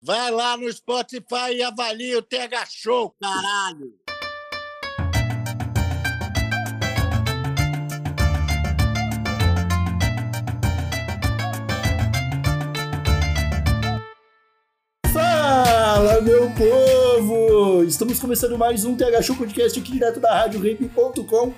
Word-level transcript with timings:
Vai 0.00 0.30
lá 0.30 0.56
no 0.56 0.72
Spotify 0.72 1.56
e 1.56 1.62
avalia 1.62 2.18
o 2.18 2.22
TH 2.22 2.66
Show, 2.66 3.12
caralho! 3.20 3.92
Fala, 15.12 16.20
meu 16.20 16.48
povo! 16.52 17.82
Estamos 17.82 18.20
começando 18.20 18.56
mais 18.56 18.84
um 18.84 18.96
TH 18.96 19.20
Show 19.22 19.34
Podcast 19.34 19.80
aqui 19.80 19.90
direto 19.90 20.20
da 20.20 20.32
RadioRamp.com 20.32 21.52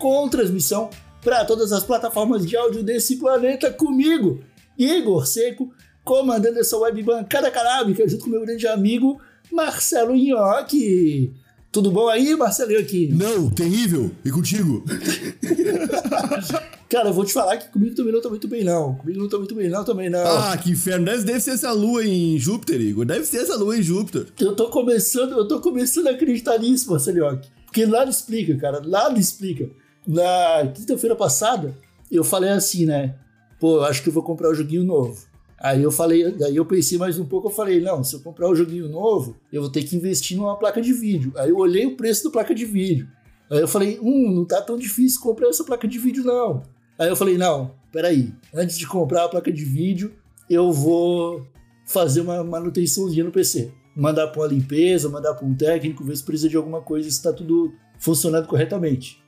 com 0.00 0.28
transmissão 0.28 0.90
para 1.22 1.44
todas 1.44 1.70
as 1.70 1.84
plataformas 1.84 2.44
de 2.44 2.56
áudio 2.56 2.82
desse 2.82 3.20
planeta 3.20 3.72
comigo, 3.72 4.42
Igor 4.76 5.24
Seco, 5.28 5.72
comandando 6.04 6.58
essa 6.58 6.76
web 6.76 7.02
bancada 7.02 7.50
canábica 7.50 8.06
junto 8.06 8.24
com 8.24 8.30
meu 8.30 8.42
grande 8.42 8.66
amigo 8.66 9.18
Marcelo 9.50 10.14
Nhoque. 10.14 11.32
Tudo 11.72 11.90
bom 11.90 12.08
aí, 12.08 12.36
Marcelo 12.36 12.72
Nhoque? 12.72 13.08
Não, 13.08 13.50
terrível. 13.50 14.10
E 14.24 14.30
contigo? 14.30 14.84
Cara, 16.88 17.08
eu 17.08 17.12
vou 17.12 17.24
te 17.24 17.32
falar 17.32 17.56
que 17.56 17.72
comigo 17.72 17.96
também 17.96 18.12
não 18.12 18.20
tá 18.20 18.28
muito 18.28 18.46
bem, 18.46 18.62
não. 18.62 18.94
Comigo 18.94 19.18
não 19.18 19.28
tá 19.28 19.38
muito 19.38 19.54
bem, 19.54 19.68
não, 19.68 19.82
também 19.82 20.08
não. 20.08 20.24
Ah, 20.24 20.56
que 20.56 20.70
inferno. 20.70 21.04
Deve, 21.04 21.24
deve 21.24 21.40
ser 21.40 21.50
essa 21.50 21.72
lua 21.72 22.04
em 22.04 22.38
Júpiter, 22.38 22.80
Igor. 22.80 23.04
Deve 23.04 23.24
ser 23.24 23.38
essa 23.38 23.56
lua 23.56 23.76
em 23.76 23.82
Júpiter. 23.82 24.26
Eu 24.38 24.54
tô 24.54 24.68
começando, 24.68 25.32
eu 25.32 25.48
tô 25.48 25.60
começando 25.60 26.06
a 26.06 26.10
acreditar 26.10 26.58
nisso, 26.58 26.88
Marcelioque. 26.88 27.48
Porque 27.64 27.86
nada 27.86 28.08
explica, 28.08 28.56
cara, 28.56 28.80
nada 28.80 29.18
explica. 29.18 29.68
Na 30.06 30.70
quinta-feira 30.72 31.16
passada, 31.16 31.76
eu 32.08 32.22
falei 32.22 32.50
assim, 32.50 32.86
né? 32.86 33.16
Pô, 33.58 33.78
eu 33.78 33.84
acho 33.84 34.02
que 34.02 34.10
eu 34.10 34.12
vou 34.12 34.22
comprar 34.22 34.50
um 34.50 34.54
joguinho 34.54 34.84
novo. 34.84 35.33
Aí 35.64 35.82
eu 35.82 35.90
falei, 35.90 36.30
daí 36.32 36.56
eu 36.56 36.66
pensei 36.66 36.98
mais 36.98 37.18
um 37.18 37.24
pouco, 37.24 37.48
eu 37.48 37.50
falei, 37.50 37.80
não, 37.80 38.04
se 38.04 38.14
eu 38.14 38.20
comprar 38.20 38.50
um 38.50 38.54
joguinho 38.54 38.86
novo, 38.86 39.34
eu 39.50 39.62
vou 39.62 39.70
ter 39.70 39.82
que 39.82 39.96
investir 39.96 40.36
numa 40.36 40.58
placa 40.58 40.78
de 40.78 40.92
vídeo. 40.92 41.32
Aí 41.36 41.48
eu 41.48 41.56
olhei 41.56 41.86
o 41.86 41.96
preço 41.96 42.24
da 42.24 42.30
placa 42.30 42.54
de 42.54 42.66
vídeo. 42.66 43.08
Aí 43.50 43.60
eu 43.60 43.66
falei, 43.66 43.98
hum, 43.98 44.30
não 44.30 44.44
tá 44.44 44.60
tão 44.60 44.76
difícil 44.76 45.22
comprar 45.22 45.48
essa 45.48 45.64
placa 45.64 45.88
de 45.88 45.98
vídeo, 45.98 46.22
não. 46.22 46.62
Aí 46.98 47.08
eu 47.08 47.16
falei, 47.16 47.38
não, 47.38 47.70
peraí, 47.90 48.34
antes 48.52 48.76
de 48.76 48.86
comprar 48.86 49.24
a 49.24 49.28
placa 49.30 49.50
de 49.50 49.64
vídeo, 49.64 50.12
eu 50.50 50.70
vou 50.70 51.46
fazer 51.86 52.20
uma 52.20 52.44
manutençãozinha 52.44 53.24
no 53.24 53.32
PC. 53.32 53.72
Mandar 53.96 54.26
para 54.26 54.42
uma 54.42 54.48
limpeza, 54.48 55.08
mandar 55.08 55.32
para 55.32 55.46
um 55.46 55.54
técnico, 55.54 56.04
ver 56.04 56.14
se 56.14 56.24
precisa 56.24 56.50
de 56.50 56.58
alguma 56.58 56.82
coisa, 56.82 57.08
se 57.08 57.16
está 57.16 57.32
tudo 57.32 57.72
funcionando 57.98 58.46
corretamente. 58.46 59.18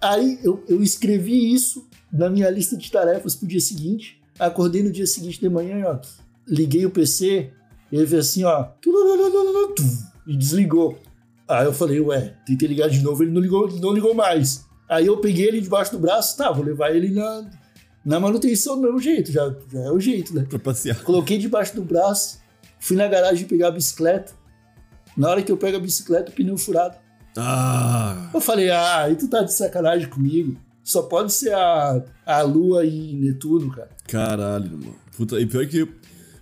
Aí 0.00 0.38
eu, 0.44 0.62
eu 0.68 0.80
escrevi 0.80 1.52
isso 1.52 1.88
na 2.12 2.30
minha 2.30 2.48
lista 2.50 2.76
de 2.76 2.88
tarefas 2.88 3.34
pro 3.34 3.48
dia 3.48 3.58
seguinte. 3.58 4.24
Acordei 4.38 4.82
no 4.82 4.90
dia 4.90 5.06
seguinte 5.06 5.40
de 5.40 5.48
manhã, 5.48 5.84
ó, 5.86 5.98
liguei 6.46 6.84
o 6.84 6.90
PC, 6.90 7.50
ele 7.90 8.06
fez 8.06 8.28
assim, 8.28 8.44
ó, 8.44 8.68
e 10.26 10.36
desligou. 10.36 10.98
Aí 11.48 11.64
eu 11.64 11.72
falei, 11.72 12.00
ué, 12.00 12.34
tentei 12.44 12.68
ligar 12.68 12.88
de 12.88 13.00
novo, 13.00 13.22
ele 13.22 13.30
não 13.30 13.40
ligou, 13.40 13.70
não 13.80 13.92
ligou 13.92 14.14
mais. 14.14 14.64
Aí 14.88 15.06
eu 15.06 15.16
peguei 15.18 15.46
ele 15.46 15.60
debaixo 15.60 15.92
do 15.92 15.98
braço, 15.98 16.36
tá, 16.36 16.50
vou 16.50 16.64
levar 16.64 16.94
ele 16.94 17.10
na, 17.10 17.50
na 18.04 18.20
manutenção 18.20 18.76
do 18.76 18.82
mesmo 18.82 19.00
jeito, 19.00 19.32
já, 19.32 19.54
já 19.72 19.80
é 19.80 19.90
o 19.90 20.00
jeito, 20.00 20.34
né? 20.34 20.46
Pra 20.48 20.58
passear. 20.58 21.02
Coloquei 21.02 21.38
debaixo 21.38 21.74
do 21.74 21.82
braço, 21.82 22.40
fui 22.78 22.96
na 22.96 23.06
garagem 23.06 23.46
pegar 23.46 23.68
a 23.68 23.72
bicicleta. 23.72 24.32
Na 25.16 25.30
hora 25.30 25.42
que 25.42 25.50
eu 25.50 25.56
pego 25.56 25.78
a 25.78 25.80
bicicleta, 25.80 26.30
o 26.30 26.34
pneu 26.34 26.58
furado. 26.58 26.96
Ah. 27.36 28.30
Eu 28.34 28.40
falei, 28.40 28.70
ah, 28.70 29.02
aí 29.02 29.16
tu 29.16 29.28
tá 29.28 29.42
de 29.42 29.52
sacanagem 29.52 30.08
comigo. 30.08 30.56
Só 30.86 31.02
pode 31.02 31.32
ser 31.32 31.52
a, 31.52 32.00
a 32.24 32.42
Lua 32.42 32.84
e 32.86 33.12
Netuno, 33.16 33.72
cara. 33.72 33.88
Caralho, 34.06 34.70
mano. 34.70 34.94
Puta, 35.16 35.40
e 35.40 35.44
pior 35.44 35.66
que 35.66 35.84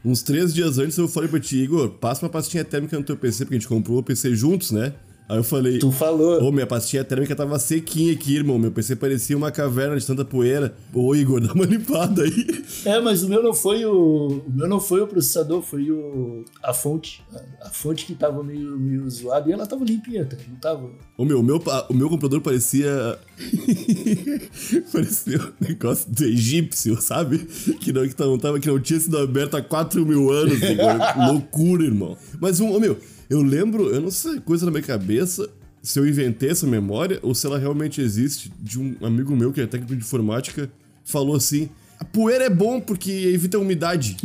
uns 0.05 0.21
três 0.21 0.53
dias 0.53 0.77
antes 0.77 0.99
eu 0.99 1.09
falei 1.09 1.31
pra 1.31 1.41
ti, 1.41 1.57
Igor, 1.57 1.89
passa 1.93 2.27
uma 2.27 2.31
pastinha 2.31 2.63
térmica 2.63 2.95
no 2.99 3.03
teu 3.03 3.17
PC, 3.17 3.47
porque 3.47 3.57
a 3.57 3.59
gente 3.59 3.67
comprou 3.67 3.97
o 3.99 4.03
PC 4.03 4.35
juntos, 4.35 4.71
né? 4.71 4.93
Aí 5.27 5.39
eu 5.39 5.45
falei, 5.45 5.79
Tu 5.79 5.91
falou. 5.91 6.43
ô, 6.43 6.53
minha 6.53 6.67
pastinha 6.67 7.03
térmica 7.03 7.35
tava 7.35 7.59
sequinha 7.59 8.13
aqui, 8.13 8.37
irmão. 8.37 8.59
Meu 8.59 8.71
PC 8.71 8.95
parecia 8.95 9.35
uma 9.35 9.51
caverna 9.51 9.97
de 9.99 10.07
tanta 10.07 10.23
poeira. 10.23 10.77
Ô, 10.93 11.15
Igor, 11.15 11.41
dá 11.47 11.53
uma 11.55 11.65
limpada 11.65 12.23
aí. 12.23 12.63
É, 12.85 13.01
mas 13.01 13.23
o 13.23 13.29
meu 13.31 13.43
não 13.43 13.55
foi 13.55 13.87
o. 13.87 14.43
O 14.47 14.53
meu 14.53 14.69
não 14.69 14.79
foi 14.81 15.01
o 15.01 15.07
processador, 15.07 15.63
foi 15.63 15.91
o. 15.91 16.45
a 16.63 16.75
fonte. 16.75 17.23
A, 17.33 17.69
a 17.69 17.71
fonte 17.71 18.05
que 18.05 18.15
tava 18.15 18.45
meio, 18.45 18.79
meio 18.79 19.09
zoada 19.09 19.49
e 19.49 19.53
ela 19.53 19.67
tava 19.67 19.83
limpinha, 19.83 20.27
tá? 20.27 20.37
Não 20.47 20.57
tava. 20.57 20.91
O 21.17 21.25
meu, 21.25 21.41
o 21.41 21.43
meu, 21.43 21.63
o 21.89 21.95
meu 21.95 22.11
computador 22.11 22.43
parecia. 22.43 23.19
parecia 24.93 25.41
um 25.41 25.53
negócio 25.67 26.11
do 26.11 26.25
egípcio, 26.25 27.01
sabe? 27.01 27.39
Que 27.81 27.93
não, 27.93 28.07
que 28.07 28.15
não, 28.21 28.39
tava, 28.39 28.61
que 28.61 28.69
não 28.69 28.79
tinha 28.79 29.01
sido 29.01 29.19
aberto 29.19 29.57
há 29.57 29.63
4 29.63 30.05
mil 30.05 30.31
anos. 30.31 30.61
Igor. 30.63 30.99
Loucura, 31.33 31.85
irmão. 31.85 32.17
Mas, 32.39 32.61
um, 32.61 32.73
ô, 32.75 32.79
meu, 32.81 32.99
eu 33.29 33.43
lembro, 33.43 33.89
eu 33.89 34.01
não 34.01 34.11
sei, 34.11 34.41
coisa 34.41 34.65
na 34.65 34.71
minha 34.71 34.83
cabeça. 34.83 35.49
Se 35.83 35.99
eu 35.99 36.07
inventei 36.07 36.51
essa 36.51 36.67
memória 36.67 37.19
ou 37.23 37.35
se 37.35 37.47
ela 37.47 37.59
realmente 37.59 38.01
existe, 38.01 38.51
de 38.59 38.81
um 38.81 38.97
amigo 39.03 39.37
meu 39.37 39.53
que 39.53 39.61
é 39.61 39.67
técnico 39.67 39.95
de 39.95 40.01
informática, 40.01 40.71
falou 41.05 41.37
assim: 41.37 41.69
a 41.99 42.05
poeira 42.05 42.45
é 42.45 42.51
bom 42.51 42.81
porque 42.81 43.11
evita 43.11 43.57
a 43.57 43.61
umidade. 43.61 44.17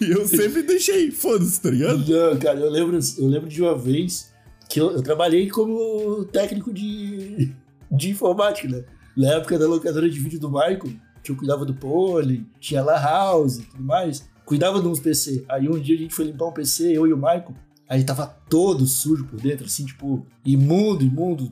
e 0.00 0.10
eu 0.10 0.26
sempre 0.26 0.62
deixei, 0.62 1.10
foda-se, 1.10 1.60
tá 1.60 1.70
ligado? 1.70 1.98
Não, 1.98 2.38
cara, 2.38 2.60
eu 2.60 2.70
lembro, 2.70 2.98
eu 3.18 3.26
lembro 3.26 3.48
de 3.48 3.60
uma 3.60 3.76
vez 3.76 4.32
que 4.68 4.80
eu, 4.80 4.92
eu 4.92 5.02
trabalhei 5.02 5.48
como 5.48 6.24
técnico 6.26 6.72
de, 6.72 7.52
de 7.90 8.10
informática, 8.10 8.68
né? 8.68 8.84
Na 9.16 9.34
época 9.34 9.58
da 9.58 9.66
locadora 9.66 10.08
de 10.08 10.18
vídeo 10.18 10.40
do 10.40 10.50
Michael, 10.50 10.92
que 11.22 11.30
eu 11.30 11.36
cuidava 11.36 11.64
do 11.64 11.74
pole, 11.74 12.46
tinha 12.58 12.82
la 12.82 13.00
house 13.00 13.58
e 13.58 13.62
tudo 13.62 13.82
mais, 13.82 14.28
cuidava 14.44 14.80
de 14.80 14.86
uns 14.86 15.00
PC. 15.00 15.44
Aí 15.48 15.68
um 15.68 15.78
dia 15.78 15.96
a 15.96 15.98
gente 15.98 16.14
foi 16.14 16.26
limpar 16.26 16.46
um 16.46 16.52
PC, 16.52 16.96
eu 16.96 17.06
e 17.06 17.12
o 17.12 17.16
Michael, 17.16 17.54
aí 17.88 18.04
tava 18.04 18.26
todo 18.48 18.86
sujo 18.86 19.24
por 19.24 19.40
dentro, 19.40 19.66
assim, 19.66 19.84
tipo, 19.84 20.26
imundo, 20.44 21.04
imundo. 21.04 21.50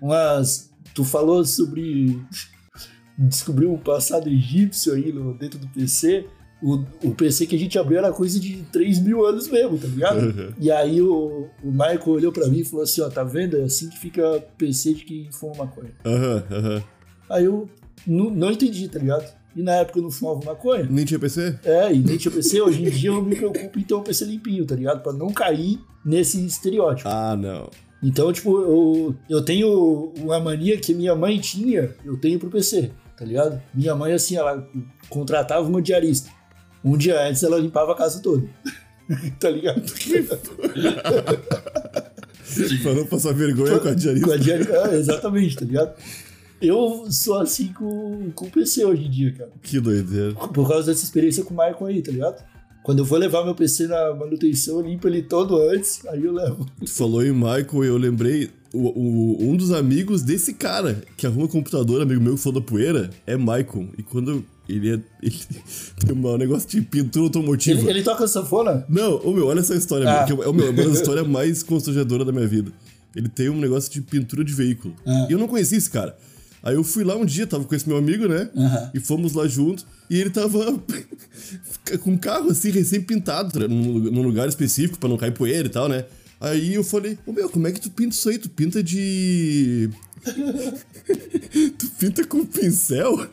Umas. 0.00 0.70
Tu 0.94 1.04
falou 1.04 1.44
sobre. 1.44 2.20
Descobriu 3.18 3.72
um 3.72 3.78
passado 3.78 4.28
egípcio 4.28 4.92
aí 4.92 5.10
no, 5.10 5.32
dentro 5.32 5.58
do 5.58 5.66
PC. 5.68 6.26
O, 6.62 6.84
o 7.02 7.14
PC 7.14 7.46
que 7.46 7.56
a 7.56 7.58
gente 7.58 7.78
abriu 7.78 7.98
era 7.98 8.12
coisa 8.12 8.38
de 8.40 8.62
3 8.72 9.00
mil 9.00 9.24
anos 9.24 9.48
mesmo, 9.48 9.78
tá 9.78 9.86
ligado? 9.86 10.18
Uhum. 10.20 10.52
E 10.58 10.70
aí 10.70 11.00
o, 11.00 11.48
o 11.62 11.70
Michael 11.70 12.08
olhou 12.08 12.32
pra 12.32 12.46
mim 12.48 12.58
e 12.58 12.64
falou 12.64 12.82
assim, 12.82 13.00
ó, 13.00 13.08
tá 13.08 13.22
vendo? 13.24 13.58
É 13.58 13.64
assim 13.64 13.88
que 13.88 13.98
fica 13.98 14.42
PC 14.58 14.94
de 14.94 15.04
quem 15.04 15.32
fuma 15.32 15.54
maconha. 15.64 15.92
Aham, 16.04 16.44
aham. 16.50 16.84
Aí 17.28 17.44
eu 17.44 17.68
não, 18.06 18.30
não 18.30 18.50
entendi, 18.50 18.88
tá 18.88 18.98
ligado? 18.98 19.26
E 19.56 19.62
na 19.62 19.76
época 19.76 19.98
eu 19.98 20.02
não 20.02 20.10
fumava 20.10 20.44
maconha. 20.44 20.86
Nem 20.88 21.06
tinha 21.06 21.18
PC? 21.18 21.58
É, 21.64 21.90
e 21.90 21.98
nem 21.98 22.18
tinha 22.18 22.30
PC. 22.30 22.60
Hoje 22.60 22.84
em 22.84 22.90
dia 22.90 23.08
eu 23.08 23.22
me 23.22 23.34
preocupo 23.34 23.78
em 23.78 23.82
ter 23.82 23.94
um 23.94 24.02
PC 24.02 24.26
limpinho, 24.26 24.66
tá 24.66 24.76
ligado? 24.76 25.02
Pra 25.02 25.14
não 25.14 25.32
cair 25.32 25.80
nesse 26.04 26.44
estereótipo. 26.44 27.08
Ah, 27.08 27.34
não. 27.34 27.70
Então, 28.02 28.30
tipo, 28.30 28.50
eu, 28.60 29.16
eu 29.30 29.42
tenho 29.42 30.12
uma 30.18 30.38
mania 30.38 30.78
que 30.78 30.92
minha 30.92 31.14
mãe 31.14 31.40
tinha, 31.40 31.94
eu 32.04 32.18
tenho 32.18 32.38
pro 32.38 32.50
PC, 32.50 32.90
tá 33.16 33.24
ligado? 33.24 33.60
Minha 33.72 33.94
mãe, 33.94 34.12
assim, 34.12 34.36
ela 34.36 34.68
contratava 35.08 35.66
uma 35.66 35.80
diarista. 35.80 36.30
Um 36.84 36.96
dia 36.96 37.18
antes 37.26 37.42
ela 37.42 37.58
limpava 37.58 37.92
a 37.92 37.96
casa 37.96 38.20
toda. 38.20 38.46
tá 39.40 39.48
ligado? 39.48 39.80
Pra 42.82 42.94
não 42.94 43.06
passar 43.06 43.32
vergonha 43.32 43.78
com 43.78 43.88
a 43.88 43.94
diarista. 43.94 44.26
Com 44.26 44.34
a 44.34 44.36
diarista, 44.36 44.72
é, 44.72 44.94
exatamente, 44.96 45.56
tá 45.56 45.64
ligado? 45.64 45.94
Eu 46.60 47.06
sou 47.10 47.38
assim 47.38 47.68
com, 47.72 48.30
com 48.34 48.46
o 48.46 48.50
PC 48.50 48.84
hoje 48.84 49.04
em 49.04 49.10
dia, 49.10 49.32
cara. 49.32 49.50
Que 49.62 49.78
doideira. 49.80 50.34
Por 50.34 50.66
causa 50.68 50.86
dessa 50.86 51.04
experiência 51.04 51.44
com 51.44 51.52
o 51.54 51.56
Michael 51.56 51.86
aí, 51.86 52.02
tá 52.02 52.10
ligado? 52.12 52.42
Quando 52.82 53.00
eu 53.00 53.04
vou 53.04 53.18
levar 53.18 53.44
meu 53.44 53.54
PC 53.54 53.88
na 53.88 54.14
manutenção, 54.14 54.78
eu 54.80 54.86
limpo 54.86 55.08
ele 55.08 55.20
todo 55.22 55.60
antes, 55.60 56.06
aí 56.06 56.24
eu 56.24 56.32
levo. 56.32 56.64
Tu 56.84 56.90
falou 56.90 57.24
em 57.24 57.32
Michael 57.32 57.84
e 57.84 57.86
eu 57.88 57.96
lembrei. 57.98 58.50
O, 58.72 58.78
o- 58.88 59.50
um 59.50 59.56
dos 59.56 59.72
amigos 59.72 60.22
desse 60.22 60.52
cara 60.54 61.02
que 61.16 61.26
arruma 61.26 61.48
computador, 61.48 62.00
amigo 62.00 62.20
meu 62.22 62.34
que 62.36 62.40
falou 62.40 62.60
da 62.60 62.66
poeira, 62.66 63.10
é 63.26 63.36
Michael. 63.36 63.88
E 63.98 64.02
quando 64.02 64.44
ele 64.68 64.90
é. 64.94 65.00
Ele 65.22 65.34
tem 66.06 66.14
um 66.16 66.36
negócio 66.36 66.68
de 66.68 66.80
pintura 66.82 67.24
automotiva. 67.24 67.80
Ele, 67.80 67.90
ele 67.90 68.02
toca 68.02 68.26
sanfona? 68.28 68.84
Não, 68.88 69.16
ô 69.24 69.32
meu, 69.32 69.46
olha 69.46 69.60
essa 69.60 69.74
história, 69.74 70.08
Ah. 70.08 70.26
meu, 70.26 70.36
que 70.38 70.42
é, 70.44 70.46
o 70.46 70.48
é 70.48 70.48
uma 70.70 70.72
das 70.72 70.92
histórias 70.94 71.26
mais 71.26 71.62
constrangedoras 71.62 72.24
da 72.26 72.32
minha 72.32 72.46
vida. 72.46 72.70
Ele 73.14 73.28
tem 73.28 73.48
um 73.48 73.58
negócio 73.58 73.90
de 73.90 74.00
pintura 74.02 74.44
de 74.44 74.52
veículo. 74.52 74.94
Ah. 75.06 75.26
E 75.28 75.32
eu 75.32 75.38
não 75.38 75.48
conhecia 75.48 75.76
esse 75.78 75.90
cara. 75.90 76.16
Aí 76.66 76.74
eu 76.74 76.82
fui 76.82 77.04
lá 77.04 77.14
um 77.14 77.24
dia, 77.24 77.46
tava 77.46 77.62
com 77.62 77.72
esse 77.76 77.88
meu 77.88 77.96
amigo, 77.96 78.26
né? 78.26 78.50
Aham. 78.56 78.90
E 78.92 78.98
fomos 78.98 79.34
lá 79.34 79.46
junto. 79.46 79.86
E 80.10 80.20
ele 80.20 80.30
tava 80.30 80.58
com 82.02 82.10
um 82.10 82.16
carro 82.16 82.50
assim, 82.50 82.72
recém-pintado, 82.72 83.52
tá 83.56 83.68
num, 83.68 84.20
lugar 84.22 84.48
específico 84.48 84.98
pra 84.98 85.08
não 85.08 85.16
cair 85.16 85.30
poeira 85.30 85.68
e 85.68 85.70
tal, 85.70 85.88
né? 85.88 86.06
Aí 86.40 86.74
eu 86.74 86.82
falei, 86.82 87.16
ô 87.24 87.30
meu, 87.30 87.48
como 87.48 87.68
é 87.68 87.72
que 87.72 87.80
tu 87.80 87.88
pinta 87.88 88.16
isso 88.16 88.28
aí? 88.28 88.36
Tu 88.36 88.48
pinta 88.50 88.82
de. 88.82 89.88
tu 91.78 91.86
pinta 92.00 92.26
com 92.26 92.44
pincel? 92.44 93.14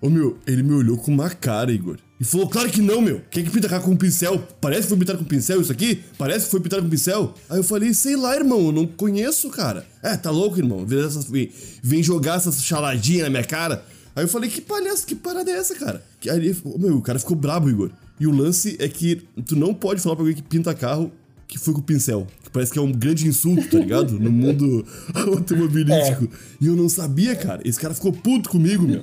Ô 0.00 0.08
meu, 0.08 0.38
ele 0.46 0.62
me 0.62 0.72
olhou 0.74 0.96
com 0.96 1.10
uma 1.12 1.28
cara, 1.28 1.70
Igor. 1.70 1.96
E 2.18 2.24
falou, 2.24 2.48
claro 2.48 2.70
que 2.70 2.80
não, 2.82 3.00
meu. 3.00 3.22
Quem 3.30 3.44
que 3.44 3.50
pinta 3.50 3.80
com 3.80 3.96
pincel? 3.96 4.46
Parece 4.60 4.82
que 4.82 4.88
foi 4.88 4.98
pintado 4.98 5.18
com 5.18 5.24
pincel 5.24 5.60
isso 5.60 5.72
aqui? 5.72 6.02
Parece 6.18 6.44
que 6.46 6.50
foi 6.50 6.60
pintado 6.60 6.82
com 6.82 6.88
pincel? 6.88 7.34
Aí 7.48 7.58
eu 7.58 7.64
falei, 7.64 7.92
sei 7.94 8.16
lá, 8.16 8.34
irmão, 8.36 8.66
eu 8.66 8.72
não 8.72 8.86
conheço, 8.86 9.48
cara. 9.50 9.86
É, 10.02 10.16
tá 10.16 10.30
louco, 10.30 10.58
irmão? 10.58 10.84
Vem, 10.86 11.04
essas- 11.04 11.24
vem- 11.24 11.50
vem 11.82 12.02
jogar 12.02 12.36
essas 12.36 12.62
chaladinhas 12.62 13.24
na 13.24 13.30
minha 13.30 13.44
cara. 13.44 13.84
Aí 14.16 14.24
eu 14.24 14.28
falei, 14.28 14.50
que 14.50 14.60
palhaço, 14.60 15.06
que 15.06 15.14
parada 15.14 15.50
é 15.50 15.54
essa, 15.54 15.74
cara? 15.74 16.02
Aí 16.28 16.36
ele, 16.36 16.56
meu, 16.78 16.96
o 16.96 17.02
cara 17.02 17.18
ficou 17.18 17.36
brabo, 17.36 17.70
Igor. 17.70 17.90
E 18.18 18.26
o 18.26 18.30
lance 18.30 18.76
é 18.78 18.86
que 18.88 19.22
tu 19.46 19.56
não 19.56 19.72
pode 19.72 20.00
falar 20.02 20.14
pra 20.16 20.22
alguém 20.22 20.36
que 20.36 20.42
pinta 20.42 20.74
carro 20.74 21.10
que 21.50 21.58
foi 21.58 21.74
com 21.74 21.82
pincel. 21.82 22.28
Que 22.44 22.50
parece 22.50 22.72
que 22.72 22.78
é 22.78 22.82
um 22.82 22.92
grande 22.92 23.26
insulto, 23.26 23.68
tá 23.68 23.78
ligado? 23.78 24.18
No 24.18 24.30
mundo 24.30 24.86
automobilístico. 25.12 26.28
E 26.60 26.66
eu 26.66 26.76
não 26.76 26.88
sabia, 26.88 27.34
cara. 27.34 27.60
Esse 27.64 27.78
cara 27.78 27.92
ficou 27.92 28.12
puto 28.12 28.48
comigo, 28.48 28.86
meu. 28.86 29.02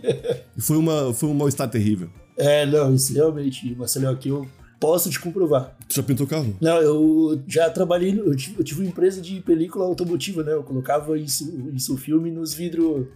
E 0.56 0.62
foi, 0.62 0.78
uma, 0.78 1.14
foi 1.14 1.28
um 1.28 1.34
mal-estar 1.34 1.70
terrível. 1.70 2.10
É, 2.38 2.66
não, 2.66 2.96
isso 2.96 3.14
realmente, 3.14 3.76
Marcelo, 3.76 4.10
aqui 4.10 4.30
eu 4.30 4.48
posso 4.80 5.10
te 5.10 5.20
comprovar. 5.20 5.76
Tu 5.90 5.96
já 5.96 6.04
pintou 6.04 6.26
carro? 6.26 6.56
Não, 6.62 6.78
eu 6.78 7.42
já 7.48 7.70
trabalhei, 7.70 8.18
eu 8.18 8.36
tive, 8.36 8.56
eu 8.60 8.64
tive 8.64 8.82
uma 8.82 8.90
empresa 8.90 9.20
de 9.20 9.42
película 9.42 9.86
automotiva, 9.86 10.42
né? 10.44 10.54
Eu 10.54 10.64
colocava 10.64 11.18
isso, 11.18 11.52
isso 11.74 11.98
filme 11.98 12.32
nos 12.32 12.54
vidros 12.54 13.08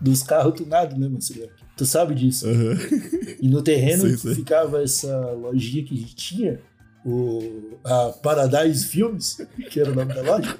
dos 0.00 0.22
carros 0.22 0.54
tunados, 0.54 0.98
né, 0.98 1.08
Marcelo? 1.08 1.48
Tu 1.76 1.86
sabe 1.86 2.14
disso. 2.14 2.46
Aham. 2.46 2.76
E 3.40 3.48
no 3.48 3.62
terreno 3.62 4.06
ficava 4.34 4.82
essa 4.82 5.30
lojinha 5.32 5.84
que 5.84 5.94
a 5.94 5.96
gente 5.96 6.14
tinha, 6.14 6.60
o, 7.04 7.78
a 7.84 8.14
Paradise 8.22 8.86
Filmes, 8.86 9.38
que 9.70 9.78
era 9.78 9.90
o 9.90 9.94
nome 9.94 10.14
da 10.14 10.22
loja. 10.22 10.56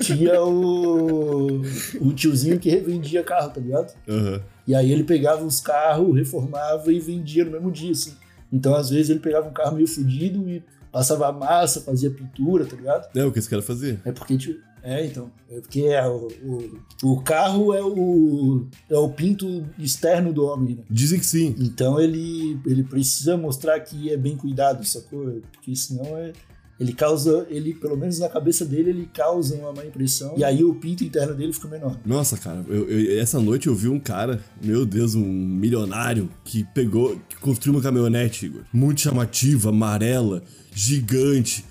tinha 0.00 0.42
o, 0.42 1.62
o 2.00 2.12
tiozinho 2.12 2.58
que 2.58 2.68
revendia 2.68 3.22
carro, 3.22 3.50
tá 3.50 3.60
ligado? 3.60 3.94
Aham. 4.08 4.42
E 4.66 4.74
aí 4.74 4.92
ele 4.92 5.04
pegava 5.04 5.44
os 5.44 5.60
carros, 5.60 6.16
reformava 6.16 6.92
e 6.92 6.98
vendia 6.98 7.44
no 7.44 7.52
mesmo 7.52 7.70
dia, 7.70 7.92
assim. 7.92 8.14
Então, 8.52 8.74
às 8.74 8.90
vezes, 8.90 9.10
ele 9.10 9.20
pegava 9.20 9.48
um 9.48 9.52
carro 9.52 9.76
meio 9.76 9.88
fudido 9.88 10.48
e 10.48 10.62
passava 10.90 11.32
massa, 11.32 11.80
fazia 11.80 12.10
pintura, 12.10 12.66
tá 12.66 12.76
ligado? 12.76 13.08
É 13.16 13.24
o 13.24 13.32
que 13.32 13.38
esse 13.38 13.48
cara 13.48 13.62
fazia. 13.62 14.00
É 14.04 14.12
porque. 14.12 14.36
tipo, 14.36 14.60
É, 14.82 15.06
então. 15.06 15.30
É 15.50 15.60
porque 15.60 15.80
é 15.82 16.06
o, 16.08 16.28
o, 16.44 16.78
o 17.12 17.20
carro 17.20 17.72
é 17.72 17.82
o, 17.82 18.66
é 18.90 18.96
o 18.96 19.08
pinto 19.10 19.64
externo 19.78 20.32
do 20.32 20.44
homem, 20.44 20.74
né? 20.76 20.82
Dizem 20.90 21.18
que 21.20 21.26
sim. 21.26 21.54
Então 21.58 22.00
ele, 22.00 22.58
ele 22.66 22.82
precisa 22.82 23.36
mostrar 23.36 23.78
que 23.80 24.10
é 24.10 24.16
bem 24.16 24.36
cuidado, 24.36 24.84
sacou? 24.84 25.40
Porque 25.52 25.74
senão 25.76 26.16
é. 26.18 26.32
Ele 26.80 26.92
causa. 26.94 27.46
Ele, 27.48 27.74
pelo 27.74 27.96
menos 27.96 28.18
na 28.18 28.28
cabeça 28.28 28.64
dele, 28.64 28.90
ele 28.90 29.08
causa 29.14 29.54
uma 29.54 29.72
má 29.72 29.84
impressão. 29.84 30.34
E 30.36 30.42
aí 30.42 30.64
o 30.64 30.74
pinto 30.74 31.04
interno 31.04 31.32
dele 31.32 31.52
fica 31.52 31.68
menor. 31.68 31.96
Nossa, 32.04 32.36
cara, 32.36 32.64
eu- 32.66 32.88
eu- 32.88 33.20
essa 33.20 33.38
noite 33.38 33.68
eu 33.68 33.74
vi 33.74 33.88
um 33.88 34.00
cara, 34.00 34.40
meu 34.60 34.84
Deus, 34.84 35.14
um 35.14 35.22
milionário, 35.24 36.28
que 36.42 36.64
pegou, 36.74 37.20
que 37.28 37.36
construiu 37.36 37.76
uma 37.76 37.82
caminhonete, 37.82 38.46
Igor. 38.46 38.62
Muito 38.72 39.00
chamativa, 39.00 39.68
amarela, 39.68 40.42
gigante. 40.74 41.64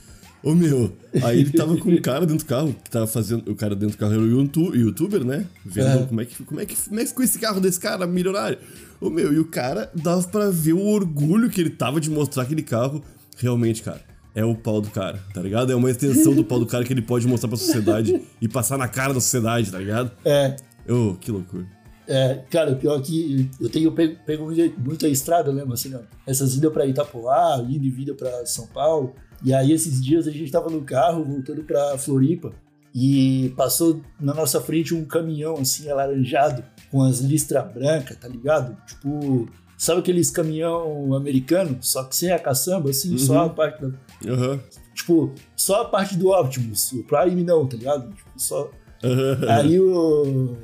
Ô 0.44 0.56
meu, 0.56 0.92
aí 1.24 1.42
ele 1.42 1.52
tava 1.52 1.78
com 1.78 1.90
um 1.92 2.02
cara 2.02 2.22
dentro 2.26 2.44
do 2.44 2.48
carro, 2.48 2.74
que 2.84 2.90
tava 2.90 3.06
fazendo. 3.06 3.52
O 3.52 3.56
cara 3.56 3.76
dentro 3.76 3.96
do 3.96 4.00
carro 4.00 4.14
era 4.14 4.22
o 4.22 4.26
youtu- 4.28 4.76
youtuber, 4.76 5.24
né? 5.24 5.46
Vendo 5.64 5.88
É. 6.04 6.06
como, 6.08 6.22
é 6.22 6.26
que, 6.26 6.44
como, 6.44 6.60
é 6.60 6.66
que, 6.66 6.76
como 6.76 7.00
é 7.00 7.04
que 7.04 7.10
ficou 7.10 7.24
esse 7.24 7.38
carro 7.40 7.62
desse 7.62 7.80
cara 7.80 8.08
milionário. 8.08 8.58
Ô 9.00 9.10
meu, 9.10 9.32
e 9.32 9.38
o 9.40 9.46
cara 9.46 9.92
dava 9.94 10.24
pra 10.28 10.50
ver 10.50 10.74
o 10.74 10.84
orgulho 10.88 11.50
que 11.50 11.62
ele 11.62 11.70
tava 11.70 12.02
de 12.02 12.10
mostrar 12.10 12.44
aquele 12.44 12.64
carro. 12.64 13.04
Realmente, 13.38 13.84
cara. 13.84 14.02
É 14.34 14.46
o 14.46 14.56
pau 14.56 14.80
do 14.80 14.90
cara, 14.90 15.20
tá 15.34 15.42
ligado? 15.42 15.72
É 15.72 15.76
uma 15.76 15.92
extensão 15.92 16.34
do 16.34 16.44
pau 16.44 16.58
do 16.58 16.66
cara 16.66 16.86
que 16.86 16.94
ele 16.94 17.02
pode 17.02 17.28
mostrar 17.28 17.50
pra 17.50 17.58
sociedade 17.58 18.22
e 18.42 18.48
passar 18.48 18.78
na 18.78 18.88
cara 18.88 19.14
da 19.14 19.20
sociedade, 19.20 19.70
tá 19.70 19.78
ligado? 19.78 20.10
É, 20.24 20.56
Ô, 20.90 21.16
que 21.20 21.30
loucura. 21.32 21.66
É, 22.08 22.42
cara, 22.50 22.72
o 22.72 22.76
pior 22.78 22.98
é 23.00 23.02
que 23.02 23.50
eu 23.60 23.70
tenho 23.70 23.92
pego, 23.92 24.16
pego 24.26 24.52
muita, 24.78 25.08
estrada, 25.08 25.52
né, 25.54 25.64
Marcelo? 25.66 26.04
Essas 26.26 26.56
idas 26.56 26.72
pra 26.74 26.86
Itapoá, 26.86 27.64
ida 27.70 27.86
e 27.86 27.90
vida 27.90 28.14
pra 28.16 28.46
São 28.46 28.66
Paulo. 28.68 29.14
E 29.44 29.54
aí, 29.54 29.72
esses 29.72 30.04
dias, 30.04 30.28
a 30.28 30.32
gente 30.32 30.52
tava 30.52 30.70
no 30.70 30.82
carro, 30.82 31.24
voltando 31.24 31.64
pra 31.64 31.98
Floripa, 31.98 32.54
e 32.94 33.54
passou 33.56 34.02
na 34.20 34.34
nossa 34.34 34.60
frente 34.60 34.94
um 34.94 35.06
caminhão, 35.06 35.56
assim, 35.56 35.90
alaranjado, 35.90 36.64
com 36.92 37.02
as 37.02 37.20
listras 37.20 37.74
brancas, 37.74 38.18
tá 38.18 38.28
ligado? 38.28 38.78
Tipo, 38.86 39.50
sabe 39.78 40.02
aqueles 40.02 40.30
caminhão 40.30 41.14
americano, 41.16 41.78
só 41.82 42.04
que 42.04 42.16
sem 42.16 42.32
a 42.32 42.40
caçamba, 42.40 42.90
assim, 42.90 43.18
só 43.18 43.46
a 43.46 43.50
parte 43.50 43.82
da... 43.82 43.92
Aham. 44.28 44.60
Tipo, 44.94 45.34
só 45.56 45.84
a 45.84 45.86
parte 45.86 46.18
do 46.18 46.30
Optimus, 46.32 46.92
o 46.92 47.04
Prime 47.04 47.44
não, 47.44 47.66
tá 47.66 47.78
ligado? 47.78 48.14
Tipo, 48.14 48.30
só... 48.36 48.70
Aham. 49.04 49.38
Aí 49.50 49.80
o. 49.80 50.56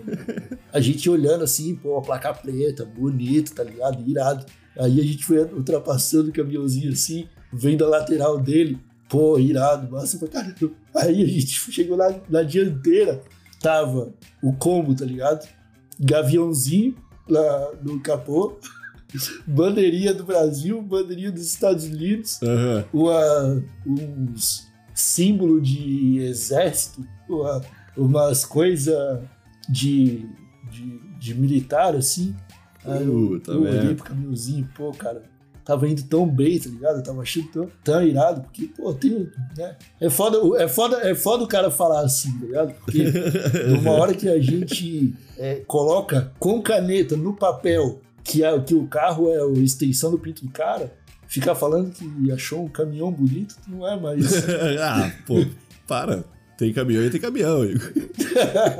A 0.71 0.79
gente 0.79 1.09
olhando 1.09 1.43
assim, 1.43 1.73
pô, 1.75 1.97
a 1.97 2.03
placa 2.03 2.31
preta, 2.31 2.85
bonito, 2.85 3.55
tá 3.55 3.63
ligado? 3.63 4.07
Irado. 4.07 4.45
Aí 4.77 4.99
a 4.99 5.03
gente 5.03 5.25
foi 5.25 5.39
ultrapassando 5.39 6.29
o 6.29 6.33
caminhãozinho 6.33 6.91
assim, 6.91 7.27
vendo 7.51 7.83
a 7.85 7.87
lateral 7.89 8.39
dele, 8.39 8.77
pô, 9.09 9.37
irado, 9.39 9.89
massa 9.91 10.17
pra 10.17 10.27
caramba. 10.27 10.55
Aí 10.95 11.23
a 11.23 11.27
gente 11.27 11.47
chegou 11.71 11.95
na, 11.97 12.13
na 12.29 12.43
dianteira, 12.43 13.21
tava 13.61 14.13
o 14.43 14.53
combo, 14.53 14.93
tá 14.95 15.05
ligado? 15.05 15.47
Gaviãozinho 15.99 16.95
lá 17.27 17.71
no 17.83 17.99
capô, 17.99 18.57
bandeirinha 19.47 20.13
do 20.13 20.23
Brasil, 20.23 20.81
bandeirinha 20.81 21.31
dos 21.31 21.45
Estados 21.45 21.85
Unidos, 21.85 22.39
Aham. 22.43 22.85
uma, 22.93 23.63
uns 23.85 24.67
símbolo 24.93 25.59
de 25.61 26.19
exército, 26.19 27.05
uma- 27.29 27.61
umas 27.95 28.45
coisas 28.45 29.19
de, 29.69 30.25
de, 30.71 30.99
de 31.19 31.33
militar, 31.35 31.95
assim. 31.95 32.35
Aí 32.85 33.03
eu, 33.05 33.29
Puta 33.29 33.51
eu 33.51 33.61
olhei 33.63 33.95
pro 33.95 34.05
caminhãozinho, 34.05 34.69
pô, 34.75 34.91
cara, 34.91 35.23
tava 35.67 35.85
indo 35.85 36.01
tão 36.03 36.25
bem, 36.25 36.57
tá 36.57 36.69
ligado? 36.69 36.99
Eu 36.99 37.03
tava 37.03 37.21
achando 37.21 37.47
tão, 37.49 37.71
tão 37.83 38.01
irado, 38.01 38.41
porque, 38.41 38.67
pô, 38.67 38.93
tem, 38.93 39.29
né? 39.57 39.75
É 39.99 40.09
foda, 40.09 40.63
é, 40.63 40.65
foda, 40.65 40.97
é 41.01 41.13
foda 41.13 41.43
o 41.43 41.47
cara 41.47 41.69
falar 41.69 42.05
assim, 42.05 42.31
tá 42.39 42.45
ligado? 42.45 42.73
Porque 42.75 43.03
numa 43.67 43.91
hora 43.91 44.13
que 44.13 44.29
a 44.29 44.39
gente 44.39 45.13
é, 45.37 45.55
coloca 45.67 46.31
com 46.39 46.61
caneta 46.61 47.17
no 47.17 47.33
papel 47.33 47.99
que, 48.23 48.45
é, 48.45 48.59
que 48.61 48.73
o 48.73 48.87
carro 48.87 49.29
é 49.29 49.41
a 49.41 49.59
extensão 49.61 50.09
do 50.09 50.17
pinto 50.17 50.45
do 50.45 50.51
cara, 50.51 50.93
ficar 51.27 51.53
falando 51.53 51.91
que 51.91 52.31
achou 52.31 52.63
um 52.63 52.69
caminhão 52.69 53.11
bonito 53.11 53.57
não 53.67 53.85
é 53.85 53.99
mais. 53.99 54.47
ah, 54.79 55.11
pô, 55.25 55.45
para. 55.85 56.23
Tem 56.57 56.71
caminhão 56.71 57.03
e 57.03 57.09
tem 57.09 57.19
caminhão, 57.19 57.65
Igor. 57.65 57.91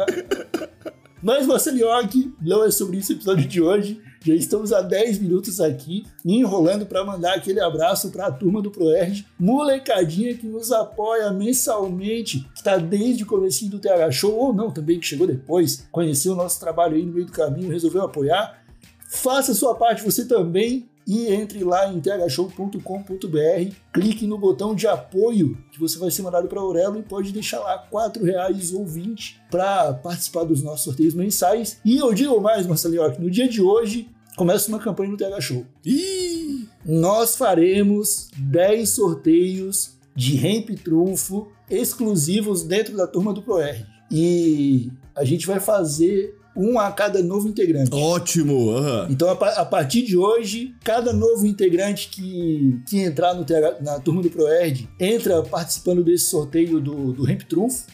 Mas, 1.22 1.46
Marcelioque, 1.46 2.34
não 2.42 2.64
é 2.64 2.72
sobre 2.72 2.98
isso 2.98 3.12
o 3.12 3.16
episódio 3.18 3.46
de 3.46 3.62
hoje. 3.62 4.02
Já 4.24 4.34
estamos 4.34 4.74
há 4.74 4.82
10 4.82 5.20
minutos 5.20 5.60
aqui, 5.60 6.06
enrolando 6.26 6.86
para 6.86 7.04
mandar 7.04 7.36
aquele 7.36 7.60
abraço 7.60 8.10
para 8.12 8.28
a 8.28 8.32
turma 8.32 8.62
do 8.62 8.72
ProErd, 8.72 9.26
molecadinha 9.40 10.36
que 10.36 10.46
nos 10.46 10.72
apoia 10.72 11.32
mensalmente, 11.32 12.40
que 12.54 12.60
está 12.60 12.78
desde 12.78 13.24
o 13.24 13.28
comecinho 13.28 13.72
do 13.72 13.80
TH 13.80 14.12
Show, 14.12 14.36
ou 14.36 14.54
não, 14.54 14.72
também 14.72 15.00
que 15.00 15.06
chegou 15.06 15.28
depois, 15.28 15.88
conheceu 15.92 16.34
o 16.34 16.36
nosso 16.36 16.60
trabalho 16.60 16.96
aí 16.96 17.06
no 17.06 17.14
meio 17.14 17.26
do 17.26 17.32
caminho, 17.32 17.72
resolveu 17.72 18.04
apoiar. 18.04 18.64
Faça 19.10 19.54
a 19.54 19.56
sua 19.56 19.76
parte 19.76 20.04
você 20.04 20.26
também 20.26 20.90
e 21.08 21.34
entre 21.34 21.64
lá 21.64 21.92
em 21.92 22.02
thshow.com.br, 22.02 23.76
clique 23.94 24.28
no 24.28 24.38
botão 24.38 24.76
de 24.76 24.86
apoio 24.86 25.58
que 25.72 25.80
você 25.80 25.98
vai 25.98 26.12
ser 26.12 26.22
mandado 26.22 26.50
para 26.50 26.60
Aurelo 26.60 27.00
e 27.00 27.04
pode 27.04 27.32
deixar 27.32 27.60
lá 27.60 27.88
R$ 27.90 28.26
reais 28.26 28.74
ou 28.74 28.86
20 28.86 29.42
para 29.50 29.94
participar 29.94 30.44
dos 30.44 30.62
nossos 30.62 30.84
sorteios 30.84 31.14
mensais. 31.14 31.80
E 31.86 31.98
eu 31.98 32.14
digo 32.14 32.42
mais, 32.42 32.68
Marcelinho, 32.68 33.10
que 33.14 33.22
no 33.22 33.32
dia 33.32 33.48
de 33.48 33.62
hoje 33.62 34.10
começa 34.36 34.68
uma 34.68 34.80
campanha 34.80 35.12
no 35.12 35.18
TH 35.18 35.40
Show. 35.40 35.66
Ih! 35.86 36.68
Nós 36.86 37.38
faremos 37.38 38.30
10 38.38 38.90
sorteios 38.90 39.98
de 40.14 40.36
Ramp 40.36 40.70
Trunfo 40.84 41.48
exclusivos 41.70 42.64
dentro 42.64 42.98
da 42.98 43.08
turma 43.08 43.34
do 43.34 43.42
ProR. 43.42 43.76
E 44.12 44.92
a 45.16 45.24
gente 45.24 45.48
vai 45.48 45.60
fazer 45.60 46.38
um 46.58 46.80
a 46.80 46.92
cada 46.92 47.22
novo 47.22 47.48
integrante. 47.48 47.92
Ótimo! 47.94 48.72
Aham. 48.72 49.08
Então, 49.10 49.30
a, 49.30 49.34
a 49.34 49.66
partir 49.66 50.02
de 50.02 50.18
hoje, 50.18 50.74
cada 50.84 51.14
novo 51.14 51.46
integrante 51.46 52.10
que, 52.10 52.80
que 52.90 53.00
entrar 53.00 53.36
no 53.36 53.46
TH 53.46 53.78
na 53.82 54.00
turma 54.00 54.24
do 54.24 54.30
ProErd 54.30 54.90
entra 55.00 55.44
participando 55.44 56.04
desse 56.04 56.26
sorteio 56.26 56.80
do, 56.80 57.14
do 57.14 57.24
Ramp 57.24 57.44
Trunfo. 57.44 57.86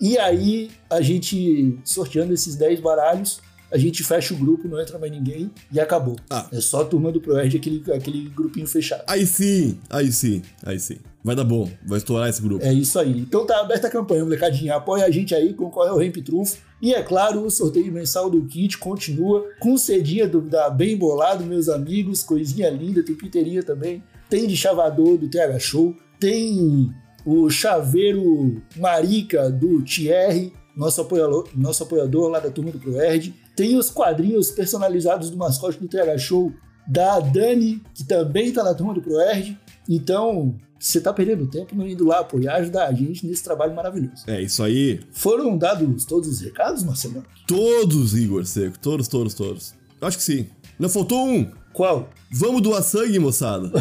E 0.00 0.18
aí, 0.18 0.70
a 0.90 1.00
gente, 1.00 1.78
sorteando 1.84 2.32
esses 2.32 2.56
10 2.56 2.80
baralhos, 2.80 3.40
a 3.70 3.78
gente 3.78 4.04
fecha 4.04 4.32
o 4.32 4.36
grupo, 4.36 4.68
não 4.68 4.80
entra 4.80 4.98
mais 4.98 5.12
ninguém 5.12 5.50
e 5.72 5.80
acabou. 5.80 6.16
Ah. 6.30 6.46
É 6.52 6.60
só 6.60 6.82
a 6.82 6.84
turma 6.84 7.10
do 7.10 7.20
ProErd, 7.20 7.56
aquele, 7.56 7.92
aquele 7.92 8.28
grupinho 8.28 8.66
fechado. 8.66 9.02
Aí 9.06 9.26
sim, 9.26 9.78
aí 9.90 10.10
sim, 10.12 10.42
aí 10.64 10.78
sim. 10.78 10.98
Vai 11.26 11.34
dar 11.34 11.42
bom, 11.42 11.68
vai 11.84 11.98
estourar 11.98 12.28
esse 12.28 12.40
grupo. 12.40 12.64
É 12.64 12.72
isso 12.72 12.96
aí. 13.00 13.18
Então 13.18 13.44
tá 13.44 13.58
aberta 13.58 13.88
a 13.88 13.90
campanha, 13.90 14.22
molecadinha. 14.22 14.76
Apoia 14.76 15.04
a 15.04 15.10
gente 15.10 15.34
aí, 15.34 15.52
concorre 15.54 15.88
ao 15.88 15.98
Ramp 15.98 16.18
Trunfo. 16.18 16.58
E 16.80 16.94
é 16.94 17.02
claro, 17.02 17.44
o 17.44 17.50
sorteio 17.50 17.92
mensal 17.92 18.30
do 18.30 18.46
kit 18.46 18.78
continua 18.78 19.44
com 19.58 19.76
cedinha 19.76 20.28
do, 20.28 20.40
da 20.40 20.70
Bem 20.70 20.96
Bolado, 20.96 21.42
meus 21.42 21.68
amigos. 21.68 22.22
Coisinha 22.22 22.70
linda, 22.70 23.02
tem 23.02 23.16
piteirinha 23.16 23.60
também. 23.64 24.04
Tem 24.30 24.46
de 24.46 24.56
chavador 24.56 25.18
do 25.18 25.28
TH 25.28 25.58
Show. 25.58 25.96
Tem 26.20 26.94
o 27.24 27.50
chaveiro 27.50 28.62
marica 28.76 29.50
do 29.50 29.82
Thierry, 29.82 30.52
nosso 30.76 31.00
apoiador, 31.00 31.48
nosso 31.56 31.82
apoiador 31.82 32.28
lá 32.28 32.38
da 32.38 32.52
turma 32.52 32.70
do 32.70 32.78
ProErd. 32.78 33.34
Tem 33.56 33.76
os 33.76 33.90
quadrinhos 33.90 34.52
personalizados 34.52 35.28
do 35.28 35.36
mascote 35.36 35.80
do 35.80 35.88
TH 35.88 36.18
Show 36.18 36.52
da 36.86 37.18
Dani, 37.18 37.82
que 37.92 38.04
também 38.04 38.52
tá 38.52 38.62
na 38.62 38.74
turma 38.74 38.94
do 38.94 39.02
ProErd. 39.02 39.58
Então, 39.88 40.54
você 40.78 41.00
tá 41.00 41.12
perdendo 41.12 41.46
tempo 41.46 41.74
não 41.74 41.86
indo 41.86 42.06
lá 42.06 42.20
apoiar, 42.20 42.56
ajudar 42.56 42.86
a 42.86 42.92
gente 42.92 43.26
nesse 43.26 43.42
trabalho 43.42 43.74
maravilhoso. 43.74 44.24
É 44.26 44.40
isso 44.42 44.62
aí. 44.62 45.00
Foram 45.12 45.56
dados 45.56 46.04
todos 46.04 46.28
os 46.28 46.40
recados, 46.40 46.82
Marcelo? 46.82 47.24
Todos, 47.46 48.14
Igor 48.14 48.44
Seco. 48.44 48.78
Todos, 48.78 49.08
todos, 49.08 49.34
todos. 49.34 49.74
Acho 50.00 50.16
que 50.18 50.22
sim. 50.22 50.46
Não 50.78 50.88
faltou 50.88 51.26
um. 51.26 51.50
Qual? 51.72 52.08
Vamos 52.30 52.62
doar 52.62 52.82
sangue, 52.82 53.18
moçada. 53.18 53.70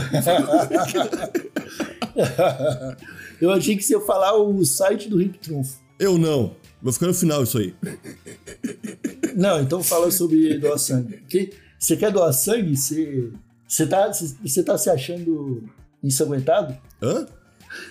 Eu 3.41 3.51
achei 3.51 3.75
que 3.75 3.83
você 3.83 3.93
ia 3.93 4.01
falar 4.01 4.37
o 4.37 4.63
site 4.63 5.09
do 5.09 5.17
Rip 5.17 5.37
Trunfo. 5.39 5.77
Eu 5.99 6.17
não. 6.17 6.55
Vai 6.81 6.93
ficar 6.93 7.07
no 7.07 7.13
final 7.13 7.43
isso 7.43 7.57
aí. 7.57 7.73
Não, 9.35 9.61
então 9.61 9.83
fala 9.83 10.11
sobre 10.11 10.57
doar 10.57 10.77
sangue. 10.77 11.23
Você 11.77 11.97
quer 11.97 12.11
doar 12.11 12.31
sangue? 12.33 12.75
Você, 12.75 13.31
você, 13.67 13.85
tá, 13.85 14.11
você 14.11 14.63
tá 14.63 14.77
se 14.77 14.89
achando 14.89 15.63
ensanguentado? 16.03 16.75
Hã? 17.01 17.27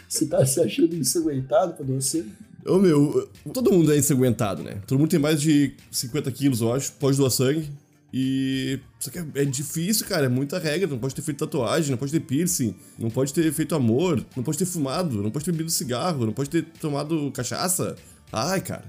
Você 0.09 0.27
tá 0.27 0.45
se 0.45 0.61
achando 0.61 0.95
ensanguentado 0.95 1.75
pra 1.75 1.85
doar 1.85 2.01
sangue? 2.01 2.33
Ô 2.67 2.79
meu, 2.79 3.29
todo 3.53 3.71
mundo 3.71 3.93
é 3.93 3.99
ensanguentado, 3.99 4.63
né? 4.63 4.81
Todo 4.87 4.99
mundo 4.99 5.11
tem 5.11 5.21
mais 5.21 5.41
de 5.41 5.75
50 5.91 6.31
quilos, 6.33 6.61
eu 6.63 6.73
acho. 6.73 6.93
Pode 6.93 7.17
doar 7.17 7.31
sangue. 7.31 7.71
E. 8.13 8.79
Só 8.99 9.11
que 9.11 9.19
é, 9.19 9.27
é 9.35 9.45
difícil, 9.45 10.07
cara. 10.07 10.27
É 10.27 10.29
muita 10.29 10.59
regra. 10.59 10.87
Não 10.87 10.99
pode 10.99 11.15
ter 11.15 11.21
feito 11.21 11.39
tatuagem, 11.39 11.91
não 11.91 11.99
pode 11.99 12.13
ter 12.13 12.21
piercing, 12.21 12.75
não 12.99 13.11
pode 13.11 13.35
ter 13.35 13.53
feito 13.53 13.75
amor, 13.75 14.25
não 14.35 14.43
pode 14.43 14.57
ter 14.57 14.65
fumado, 14.65 15.23
não 15.23 15.31
pode 15.31 15.45
ter 15.45 15.53
bebido 15.53 15.71
cigarro, 15.71 16.25
não 16.25 16.33
pode 16.33 16.49
ter 16.49 16.65
tomado 16.81 17.31
cachaça. 17.33 17.97
Ai, 18.33 18.61
cara. 18.61 18.85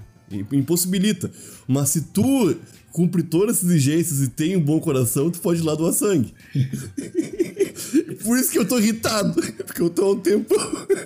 Impossibilita. 0.52 1.30
Mas 1.68 1.90
se 1.90 2.00
tu 2.00 2.56
cumpre 2.92 3.22
todas 3.22 3.58
as 3.58 3.64
exigências 3.64 4.20
e 4.20 4.28
tem 4.28 4.56
um 4.56 4.60
bom 4.60 4.80
coração, 4.80 5.30
tu 5.30 5.40
pode 5.40 5.60
ir 5.60 5.64
lá 5.64 5.74
doar 5.74 5.92
sangue. 5.92 6.32
Por 8.22 8.38
isso 8.38 8.50
que 8.50 8.58
eu 8.58 8.66
tô 8.66 8.78
irritado. 8.78 9.40
Porque 9.64 9.82
eu 9.82 9.90
tô 9.90 10.04
há 10.04 10.12
um 10.12 10.20
tempo 10.20 10.54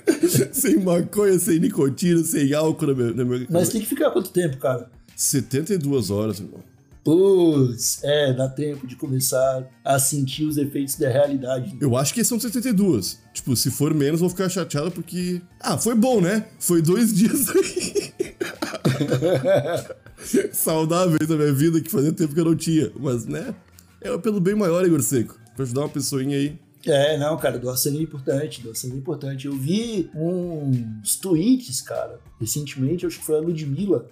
sem 0.52 0.78
maconha, 0.78 1.38
sem 1.38 1.58
nicotina, 1.58 2.22
sem 2.24 2.52
álcool 2.52 2.88
na 2.88 2.94
minha. 2.94 3.12
Na 3.12 3.24
minha... 3.24 3.46
Mas 3.50 3.68
tem 3.70 3.80
que 3.80 3.86
ficar 3.86 4.10
quanto 4.10 4.30
tempo, 4.30 4.58
cara? 4.58 4.90
72 5.16 6.10
horas, 6.10 6.40
irmão. 6.40 6.60
Putz, 7.02 8.04
é, 8.04 8.32
dá 8.32 8.46
tempo 8.46 8.86
de 8.86 8.94
começar 8.94 9.66
a 9.82 9.98
sentir 9.98 10.44
os 10.44 10.58
efeitos 10.58 10.96
da 10.96 11.08
realidade. 11.08 11.76
Eu 11.80 11.96
acho 11.96 12.12
que 12.12 12.22
são 12.22 12.38
72. 12.38 13.18
Tipo, 13.32 13.56
se 13.56 13.70
for 13.70 13.94
menos, 13.94 14.20
vou 14.20 14.28
ficar 14.28 14.48
chateado 14.50 14.90
porque. 14.90 15.40
Ah, 15.58 15.78
foi 15.78 15.94
bom, 15.94 16.20
né? 16.20 16.46
Foi 16.58 16.82
dois 16.82 17.12
dias 17.16 17.48
aí. 17.48 18.12
Saudáveis 20.52 21.26
da 21.26 21.36
minha 21.36 21.52
vida 21.52 21.80
que 21.80 21.90
fazia 21.90 22.12
tempo 22.12 22.34
que 22.34 22.40
eu 22.40 22.44
não 22.44 22.56
tinha. 22.56 22.90
Mas, 22.98 23.24
né? 23.24 23.54
É 24.02 24.16
pelo 24.18 24.40
bem 24.40 24.54
maior, 24.54 24.84
Igor 24.84 25.02
Seco. 25.02 25.38
Pra 25.54 25.64
ajudar 25.64 25.82
uma 25.82 25.88
pessoinha 25.88 26.36
aí. 26.36 26.58
É, 26.86 27.18
não, 27.18 27.36
cara, 27.36 27.58
doação 27.58 27.92
é 27.92 27.96
importante, 27.96 28.62
doação 28.62 28.90
é 28.90 28.94
importante. 28.94 29.46
Eu 29.46 29.52
vi 29.52 30.10
uns 30.14 31.16
tweets, 31.16 31.80
cara, 31.82 32.18
recentemente, 32.40 33.04
acho 33.04 33.18
que 33.18 33.24
foi 33.24 33.36
a 33.36 33.40
Ludmilla, 33.40 34.06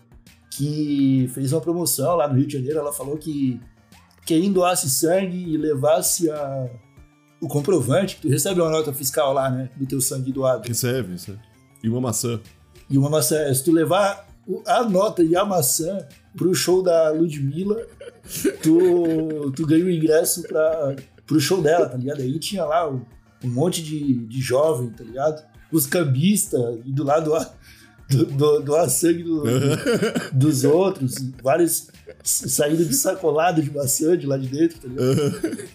que 0.50 1.30
fez 1.32 1.52
uma 1.52 1.60
promoção 1.60 2.16
lá 2.16 2.28
no 2.28 2.34
Rio 2.34 2.46
de 2.46 2.52
Janeiro. 2.54 2.78
Ela 2.78 2.92
falou 2.92 3.16
que 3.16 3.60
quem 4.26 4.52
doasse 4.52 4.90
sangue 4.90 5.37
e 5.37 5.56
levasse 5.56 6.30
a, 6.30 6.68
o 7.40 7.48
comprovante, 7.48 8.16
que 8.16 8.22
tu 8.22 8.28
recebe 8.28 8.60
uma 8.60 8.70
nota 8.70 8.92
fiscal 8.92 9.32
lá, 9.32 9.50
né, 9.50 9.70
do 9.76 9.87
teu 9.87 10.00
sangue 10.00 10.32
doado. 10.32 10.68
Recebe, 10.68 11.12
recebe. 11.12 11.40
E 11.82 11.88
uma 11.88 12.00
maçã. 12.00 12.38
E 12.90 12.98
uma 12.98 13.08
maçã. 13.08 13.52
Se 13.54 13.64
tu 13.64 13.72
levar 13.72 14.28
a 14.66 14.84
nota 14.84 15.22
e 15.22 15.37
a 15.37 15.44
maçã 15.44 16.06
pro 16.37 16.54
show 16.54 16.82
da 16.82 17.10
Ludmilla, 17.10 17.87
tu, 18.62 19.50
tu 19.52 19.66
ganha 19.66 19.84
o 19.84 19.90
ingresso 19.90 20.42
pra, 20.42 20.96
pro 21.28 21.38
show 21.38 21.62
dela, 21.62 21.88
tá 21.88 21.97
ligado? 21.97 22.20
Aí 22.23 22.38
tinha 22.40 22.64
lá 22.64 22.90
um, 22.90 23.02
um 23.44 23.49
monte 23.49 23.82
de, 23.82 24.26
de 24.26 24.40
jovem, 24.40 24.90
tá 24.90 25.04
ligado? 25.04 25.47
Os 25.70 25.87
cambistas, 25.87 26.80
e 26.85 26.90
do 26.90 27.04
lado 27.04 27.30
do, 28.08 28.25
do, 28.25 28.61
do 28.61 28.90
sangue 28.90 29.23
do, 29.23 29.44
dos 30.32 30.64
outros, 30.64 31.14
vários 31.42 31.88
saindo 32.25 32.85
de 32.85 32.94
sacolado 32.94 33.62
de 33.62 33.70
maçã 33.70 34.16
de 34.16 34.26
lá 34.26 34.38
de 34.38 34.49
dentro, 34.49 34.80
tá 34.80 34.88
ligado? 34.88 35.68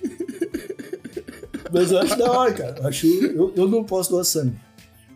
Mas 1.72 1.91
eu 1.91 2.00
acho 2.00 2.17
da 2.17 2.31
hora, 2.31 2.53
cara. 2.53 2.79
Eu, 2.79 2.88
acho, 2.88 3.07
eu, 3.07 3.53
eu 3.55 3.67
não 3.67 3.83
posso 3.83 4.12
doar 4.12 4.25
sangue. 4.25 4.55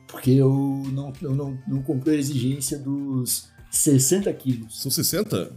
Porque 0.07 0.31
eu 0.31 0.83
não, 0.91 1.13
eu 1.21 1.35
não, 1.35 1.57
não 1.67 1.81
cumpri 1.83 2.15
a 2.15 2.17
exigência 2.17 2.79
dos 2.79 3.49
60 3.69 4.31
quilos. 4.33 4.81
São 4.81 4.89
60? 4.89 5.51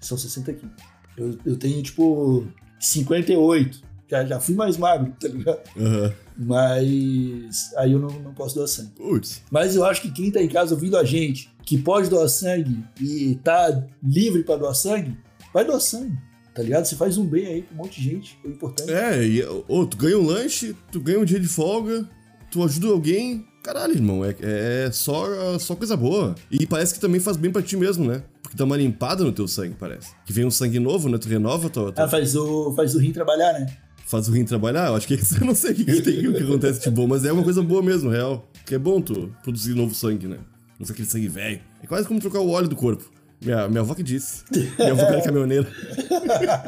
São 0.00 0.18
60 0.18 0.52
quilos. 0.54 0.74
Eu, 1.16 1.38
eu 1.44 1.56
tenho, 1.56 1.80
tipo, 1.82 2.46
58. 2.80 3.91
Já, 4.12 4.26
já 4.26 4.38
fui 4.38 4.54
mais 4.54 4.76
magro, 4.76 5.10
tá 5.18 5.26
ligado? 5.26 5.60
Uhum. 5.74 6.12
Mas 6.36 7.72
aí 7.78 7.92
eu 7.92 7.98
não, 7.98 8.10
não 8.20 8.34
posso 8.34 8.54
doar 8.54 8.68
sangue. 8.68 8.90
Putz. 8.90 9.40
Mas 9.50 9.74
eu 9.74 9.86
acho 9.86 10.02
que 10.02 10.10
quem 10.10 10.30
tá 10.30 10.42
em 10.42 10.48
casa 10.48 10.74
ouvindo 10.74 10.98
a 10.98 11.04
gente, 11.04 11.50
que 11.64 11.78
pode 11.78 12.10
doar 12.10 12.28
sangue 12.28 12.84
e 13.00 13.36
tá 13.36 13.82
livre 14.02 14.42
para 14.44 14.56
doar 14.56 14.74
sangue, 14.74 15.16
vai 15.54 15.64
doar 15.64 15.80
sangue. 15.80 16.14
Tá 16.54 16.62
ligado? 16.62 16.84
Você 16.84 16.94
faz 16.94 17.16
um 17.16 17.24
bem 17.24 17.46
aí 17.46 17.62
pra 17.62 17.74
um 17.74 17.78
monte 17.78 18.02
de 18.02 18.10
gente, 18.10 18.38
é 18.44 18.48
importante. 18.48 18.92
É, 18.92 19.24
e, 19.24 19.42
tu 19.88 19.96
ganha 19.96 20.18
um 20.18 20.26
lanche, 20.26 20.76
tu 20.90 21.00
ganha 21.00 21.18
um 21.18 21.24
dia 21.24 21.40
de 21.40 21.48
folga, 21.48 22.06
tu 22.50 22.62
ajuda 22.62 22.88
alguém. 22.88 23.46
Caralho, 23.62 23.94
irmão, 23.94 24.22
é, 24.22 24.36
é 24.42 24.90
só, 24.92 25.58
só 25.58 25.74
coisa 25.74 25.96
boa. 25.96 26.34
E 26.50 26.66
parece 26.66 26.92
que 26.92 27.00
também 27.00 27.18
faz 27.18 27.38
bem 27.38 27.50
pra 27.50 27.62
ti 27.62 27.78
mesmo, 27.78 28.04
né? 28.04 28.22
Porque 28.42 28.58
dá 28.58 28.64
uma 28.64 28.76
limpada 28.76 29.24
no 29.24 29.32
teu 29.32 29.48
sangue, 29.48 29.74
parece. 29.78 30.10
Que 30.26 30.32
vem 30.34 30.44
um 30.44 30.50
sangue 30.50 30.78
novo, 30.78 31.08
né? 31.08 31.16
Tu 31.16 31.28
renova 31.28 31.70
tua. 31.70 31.90
tua... 31.90 32.04
Ah, 32.04 32.08
faz 32.08 32.36
o, 32.36 32.74
faz 32.74 32.94
o 32.94 32.98
rim 32.98 33.12
trabalhar, 33.12 33.54
né? 33.54 33.74
Faz 34.12 34.28
o 34.28 34.32
rim 34.32 34.44
trabalhar? 34.44 34.88
Eu 34.88 34.96
acho 34.96 35.08
que 35.08 35.14
isso 35.14 35.36
eu 35.40 35.46
não 35.46 35.54
sei 35.54 35.72
o 35.72 35.74
que, 35.74 35.86
que, 35.86 36.02
tem, 36.02 36.28
o 36.28 36.34
que 36.34 36.42
acontece 36.42 36.82
de 36.82 36.90
bom, 36.90 37.06
mas 37.06 37.24
é 37.24 37.32
uma 37.32 37.42
coisa 37.42 37.62
boa 37.62 37.82
mesmo, 37.82 38.10
real. 38.10 38.46
Que 38.66 38.74
é 38.74 38.78
bom 38.78 39.00
tu 39.00 39.34
produzir 39.42 39.74
novo 39.74 39.94
sangue, 39.94 40.26
né? 40.26 40.36
Não 40.78 40.84
sei 40.84 40.92
aquele 40.92 41.08
sangue 41.08 41.28
velho. 41.28 41.60
É 41.82 41.86
quase 41.86 42.06
como 42.06 42.20
trocar 42.20 42.40
o 42.40 42.50
óleo 42.50 42.68
do 42.68 42.76
corpo. 42.76 43.10
Minha, 43.42 43.66
minha 43.68 43.80
avó 43.80 43.94
que 43.94 44.02
disse. 44.02 44.44
Minha 44.78 44.92
avó 44.92 45.06
que 45.06 45.12
era 45.12 45.22
caminhoneira. 45.22 45.66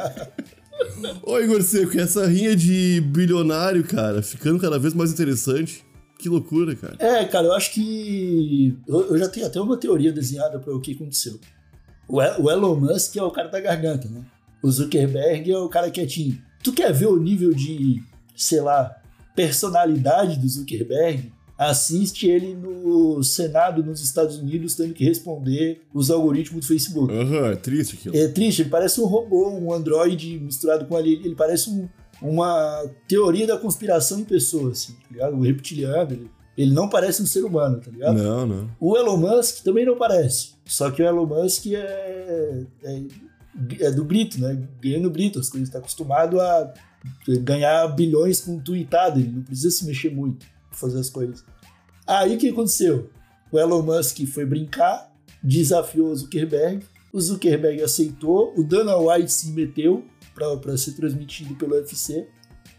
Ô, 1.22 1.38
Igor 1.38 1.62
Seco, 1.62 2.00
essa 2.00 2.26
rinha 2.26 2.56
de 2.56 3.02
bilionário, 3.02 3.84
cara, 3.84 4.22
ficando 4.22 4.58
cada 4.58 4.78
vez 4.78 4.94
mais 4.94 5.12
interessante. 5.12 5.84
Que 6.18 6.30
loucura, 6.30 6.74
cara. 6.74 6.96
É, 6.98 7.26
cara, 7.26 7.48
eu 7.48 7.52
acho 7.52 7.74
que. 7.74 8.74
Eu, 8.88 9.10
eu 9.10 9.18
já 9.18 9.28
tenho 9.28 9.46
até 9.46 9.60
uma 9.60 9.76
teoria 9.76 10.10
desenhada 10.10 10.58
para 10.58 10.74
o 10.74 10.80
que 10.80 10.92
aconteceu. 10.92 11.38
O, 12.08 12.16
o 12.16 12.50
Elon 12.50 12.76
Musk 12.76 13.14
é 13.16 13.22
o 13.22 13.30
cara 13.30 13.48
da 13.48 13.60
garganta, 13.60 14.08
né? 14.08 14.22
O 14.62 14.70
Zuckerberg 14.70 15.52
é 15.52 15.58
o 15.58 15.68
cara 15.68 15.90
quietinho. 15.90 16.42
Tu 16.64 16.72
quer 16.72 16.94
ver 16.94 17.08
o 17.08 17.20
nível 17.20 17.52
de, 17.52 18.02
sei 18.34 18.62
lá, 18.62 18.96
personalidade 19.36 20.38
do 20.38 20.48
Zuckerberg? 20.48 21.30
Assiste 21.58 22.26
ele 22.26 22.54
no 22.54 23.22
Senado 23.22 23.84
nos 23.84 24.02
Estados 24.02 24.38
Unidos 24.38 24.74
tendo 24.74 24.94
que 24.94 25.04
responder 25.04 25.82
os 25.92 26.10
algoritmos 26.10 26.64
do 26.64 26.66
Facebook. 26.66 27.12
Aham, 27.12 27.22
uhum, 27.22 27.46
é 27.46 27.56
triste 27.56 27.96
aquilo. 27.96 28.16
É 28.16 28.28
triste, 28.28 28.62
ele 28.62 28.70
parece 28.70 28.98
um 28.98 29.04
robô, 29.04 29.50
um 29.50 29.72
androide 29.72 30.40
misturado 30.40 30.86
com 30.86 30.96
ali. 30.96 31.12
Ele 31.22 31.34
parece 31.34 31.68
um, 31.68 31.86
uma 32.20 32.82
teoria 33.06 33.46
da 33.46 33.58
conspiração 33.58 34.20
em 34.20 34.24
pessoa, 34.24 34.72
assim, 34.72 34.94
tá 34.94 35.08
ligado? 35.12 35.36
O 35.36 35.42
reptiliano, 35.42 36.12
ele, 36.12 36.30
ele 36.56 36.72
não 36.72 36.88
parece 36.88 37.22
um 37.22 37.26
ser 37.26 37.44
humano, 37.44 37.78
tá 37.78 37.90
ligado? 37.90 38.16
Não, 38.16 38.46
não. 38.46 38.70
O 38.80 38.96
Elon 38.96 39.18
Musk 39.18 39.62
também 39.62 39.84
não 39.84 39.98
parece. 39.98 40.54
Só 40.64 40.90
que 40.90 41.02
o 41.02 41.06
Elon 41.06 41.26
Musk 41.26 41.66
é, 41.66 42.64
é, 42.82 43.02
é 43.80 43.90
do 43.90 44.04
grito, 44.04 44.40
né? 44.40 44.66
No 45.00 45.10
grito, 45.10 45.38
as 45.38 45.48
coisas. 45.48 45.68
Está 45.68 45.78
acostumado 45.78 46.40
a 46.40 46.72
ganhar 47.40 47.86
bilhões 47.88 48.40
com 48.40 48.58
tweetado, 48.58 49.20
ele 49.20 49.30
não 49.30 49.42
precisa 49.42 49.70
se 49.70 49.84
mexer 49.84 50.14
muito 50.14 50.46
pra 50.68 50.78
fazer 50.78 50.98
as 50.98 51.10
coisas. 51.10 51.44
Aí 52.06 52.34
o 52.34 52.38
que 52.38 52.48
aconteceu? 52.48 53.10
O 53.52 53.58
Elon 53.58 53.82
Musk 53.82 54.26
foi 54.26 54.44
brincar, 54.44 55.12
desafiou 55.42 56.10
o 56.10 56.16
Zuckerberg, 56.16 56.84
o 57.12 57.20
Zuckerberg 57.20 57.82
aceitou, 57.82 58.52
o 58.56 58.64
Dana 58.64 58.96
White 58.96 59.30
se 59.30 59.50
meteu, 59.50 60.04
para 60.34 60.76
ser 60.76 60.92
transmitido 60.92 61.54
pelo 61.54 61.74
UFC. 61.74 62.26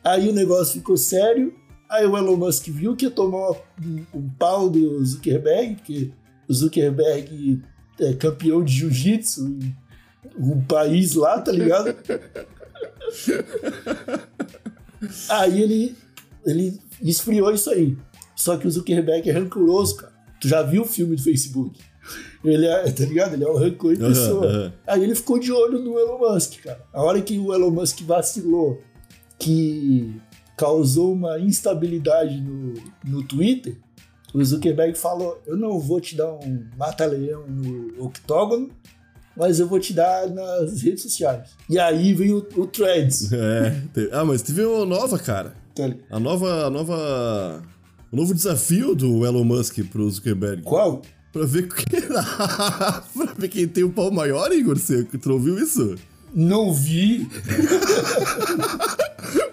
Aí 0.04 0.28
o 0.28 0.34
negócio 0.34 0.74
ficou 0.74 0.98
sério. 0.98 1.54
Aí 1.90 2.06
o 2.06 2.18
Elon 2.18 2.36
Musk 2.36 2.68
viu 2.68 2.96
que 2.96 3.10
tomou 3.10 3.64
um, 3.82 4.06
um 4.14 4.30
pau 4.30 4.70
do 4.70 5.04
Zuckerberg, 5.06 5.76
porque 5.76 6.12
o 6.50 6.54
Zuckerberg 6.54 7.62
é 8.00 8.14
campeão 8.14 8.64
de 8.64 8.74
jiu-jitsu 8.74 9.58
um 10.38 10.62
país 10.62 11.16
lá, 11.16 11.42
tá 11.42 11.52
ligado? 11.52 11.96
Aí 15.30 15.62
ele, 15.62 15.96
ele 16.46 16.80
esfriou 17.02 17.52
isso 17.52 17.70
aí. 17.70 17.98
Só 18.36 18.58
que 18.58 18.68
o 18.68 18.72
Zuckerberg 18.72 19.30
é 19.30 19.34
rancoroso, 19.34 19.98
cara. 19.98 20.14
Tu 20.40 20.48
já 20.48 20.62
viu 20.62 20.84
o 20.84 20.86
filme 20.86 21.16
do 21.16 21.22
Facebook? 21.22 21.80
Ele 22.44 22.66
é, 22.66 22.92
tá 22.92 23.06
ligado? 23.06 23.34
Ele 23.34 23.44
é 23.44 23.50
um 23.50 23.58
rancor 23.58 23.94
em 23.94 23.98
pessoa. 23.98 24.46
aham. 24.46 24.74
Aí 24.86 25.04
ele 25.04 25.16
ficou 25.16 25.40
de 25.40 25.52
olho 25.52 25.80
no 25.80 25.98
Elon 25.98 26.20
Musk, 26.20 26.62
cara. 26.64 26.82
A 26.94 27.04
hora 27.04 27.22
que 27.22 27.40
o 27.40 27.54
Elon 27.54 27.72
Musk 27.72 28.02
vacilou, 28.02 28.82
que 29.40 30.16
causou 30.56 31.14
uma 31.14 31.40
instabilidade 31.40 32.40
no, 32.40 32.74
no 33.04 33.24
Twitter, 33.24 33.78
o 34.34 34.44
Zuckerberg 34.44 34.98
falou: 34.98 35.42
Eu 35.48 35.58
não 35.58 35.80
vou 35.80 36.00
te 36.00 36.16
dar 36.16 36.32
um 36.34 36.66
mata-leão 36.78 37.46
no 37.48 38.06
octógono, 38.06 38.70
mas 39.36 39.60
eu 39.60 39.68
vou 39.68 39.80
te 39.80 39.94
dar 39.94 40.30
nas 40.30 40.82
redes 40.82 41.04
sociais. 41.04 41.50
E 41.70 41.78
aí 41.80 42.14
vem 42.14 42.32
o, 42.32 42.46
o 42.56 42.68
Threads. 42.68 43.30
É. 43.34 43.76
Ah, 44.12 44.24
mas 44.26 44.42
teve 44.42 44.64
uma 44.66 44.86
nova, 44.86 45.18
cara. 45.20 45.56
tá? 45.76 45.90
A 46.10 46.20
nova. 46.20 46.66
A 46.68 46.70
nova. 46.70 47.62
O 48.12 48.16
novo 48.16 48.34
desafio 48.34 48.96
do 48.96 49.26
Elon 49.26 49.44
Musk 49.44 49.80
pro 49.92 50.10
Zuckerberg. 50.10 50.62
Qual? 50.64 51.02
Pra 51.34 51.46
ver, 51.46 51.68
pra 51.68 53.34
ver 53.38 53.50
quem 53.50 53.68
tem 53.68 53.84
o 53.84 53.92
pau 53.92 54.10
maior, 54.10 54.52
Igor 54.54 54.78
Seco. 54.78 55.18
Tu 55.18 55.32
ouviu 55.32 55.60
isso? 55.60 55.96
Não 56.34 56.74
vi. 56.74 57.28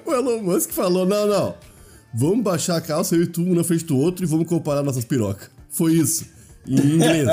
O 0.04 0.12
Elon 0.12 0.42
Musk 0.42 0.70
falou: 0.70 1.06
não, 1.06 1.26
não. 1.26 1.54
Vamos 2.14 2.44
baixar 2.44 2.76
a 2.76 2.80
calça, 2.80 3.14
eu 3.16 3.22
e 3.22 3.26
tu, 3.26 3.40
um 3.40 3.54
na 3.54 3.64
frente 3.64 3.84
do 3.84 3.96
outro, 3.96 4.22
e 4.24 4.28
vamos 4.28 4.46
comparar 4.46 4.82
nossas 4.82 5.04
pirocas. 5.04 5.48
Foi 5.70 5.94
isso. 5.94 6.26
Em 6.68 6.74
inglês. 6.78 7.28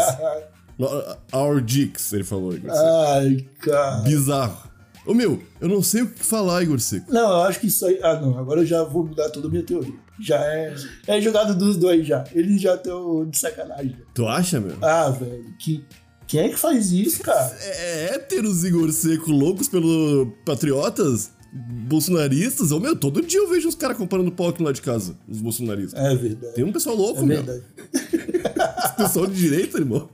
Our 1.33 1.61
dicks, 1.61 2.13
ele 2.13 2.23
falou, 2.23 2.53
Igor 2.53 2.71
Seco. 2.71 2.85
Ai, 2.85 3.45
cara. 3.59 4.01
Bizarro. 4.01 4.69
Ô 5.05 5.13
meu, 5.13 5.41
eu 5.59 5.67
não 5.67 5.81
sei 5.81 6.03
o 6.03 6.09
que 6.09 6.23
falar, 6.23 6.61
Igor 6.63 6.79
Seco. 6.79 7.11
Não, 7.11 7.29
eu 7.29 7.41
acho 7.43 7.59
que 7.59 7.67
isso 7.67 7.85
aí. 7.85 7.99
Ah, 8.03 8.19
não. 8.19 8.37
Agora 8.37 8.61
eu 8.61 8.65
já 8.65 8.83
vou 8.83 9.05
mudar 9.05 9.29
toda 9.29 9.47
a 9.47 9.49
minha 9.51 9.63
teoria. 9.63 9.93
Já 10.19 10.35
é. 10.43 10.75
É 11.07 11.21
jogado 11.21 11.55
dos 11.55 11.77
dois 11.77 12.05
já. 12.05 12.23
Eles 12.33 12.61
já 12.61 12.75
estão 12.75 13.25
de 13.25 13.37
sacanagem. 13.37 13.95
Tu 14.13 14.27
acha, 14.27 14.59
meu? 14.59 14.75
Ah, 14.81 15.09
velho. 15.09 15.45
Que... 15.57 15.83
Quem 16.27 16.41
é 16.41 16.49
que 16.49 16.57
faz 16.59 16.91
isso, 16.91 17.23
cara? 17.23 17.57
É 17.59 18.13
héteros, 18.13 18.63
Igor 18.63 18.91
Seco, 18.91 19.31
loucos 19.31 19.67
pelo 19.67 20.31
patriotas, 20.45 21.31
bolsonaristas. 21.51 22.71
Ô 22.71 22.79
meu, 22.79 22.95
todo 22.95 23.19
dia 23.23 23.39
eu 23.39 23.49
vejo 23.49 23.67
os 23.67 23.73
caras 23.73 23.97
comparando 23.97 24.31
pau 24.31 24.49
aqui 24.49 24.61
lá 24.61 24.71
de 24.71 24.81
casa, 24.81 25.17
os 25.27 25.41
bolsonaristas. 25.41 25.99
É 25.99 26.15
verdade. 26.15 26.53
Tem 26.53 26.63
um 26.63 26.71
pessoal 26.71 26.95
louco, 26.95 27.21
É 27.21 27.25
meu. 27.25 27.43
verdade. 27.43 27.63
Esse 28.85 28.95
pessoal 28.95 29.25
de 29.25 29.33
direita, 29.35 29.79
irmão. 29.79 30.07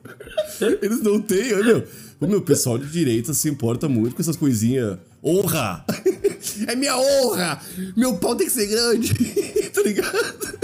Eles 0.81 1.01
não 1.01 1.21
têm, 1.21 1.53
ô, 1.53 1.63
meu. 1.63 1.87
O 2.19 2.27
meu 2.27 2.41
pessoal 2.41 2.77
de 2.77 2.89
direita 2.89 3.33
se 3.33 3.49
importa 3.49 3.89
muito 3.89 4.15
com 4.15 4.21
essas 4.21 4.37
coisinhas. 4.37 4.97
Honra! 5.23 5.85
É 6.67 6.75
minha 6.75 6.95
honra! 6.95 7.59
Meu 7.97 8.17
pau 8.17 8.35
tem 8.35 8.45
que 8.45 8.53
ser 8.53 8.67
grande! 8.67 9.13
tá 9.73 9.81
ligado? 9.81 10.59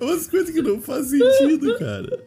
Umas 0.00 0.26
coisas 0.26 0.50
que 0.50 0.62
não 0.62 0.80
fazem 0.80 1.20
sentido, 1.20 1.78
cara. 1.78 2.18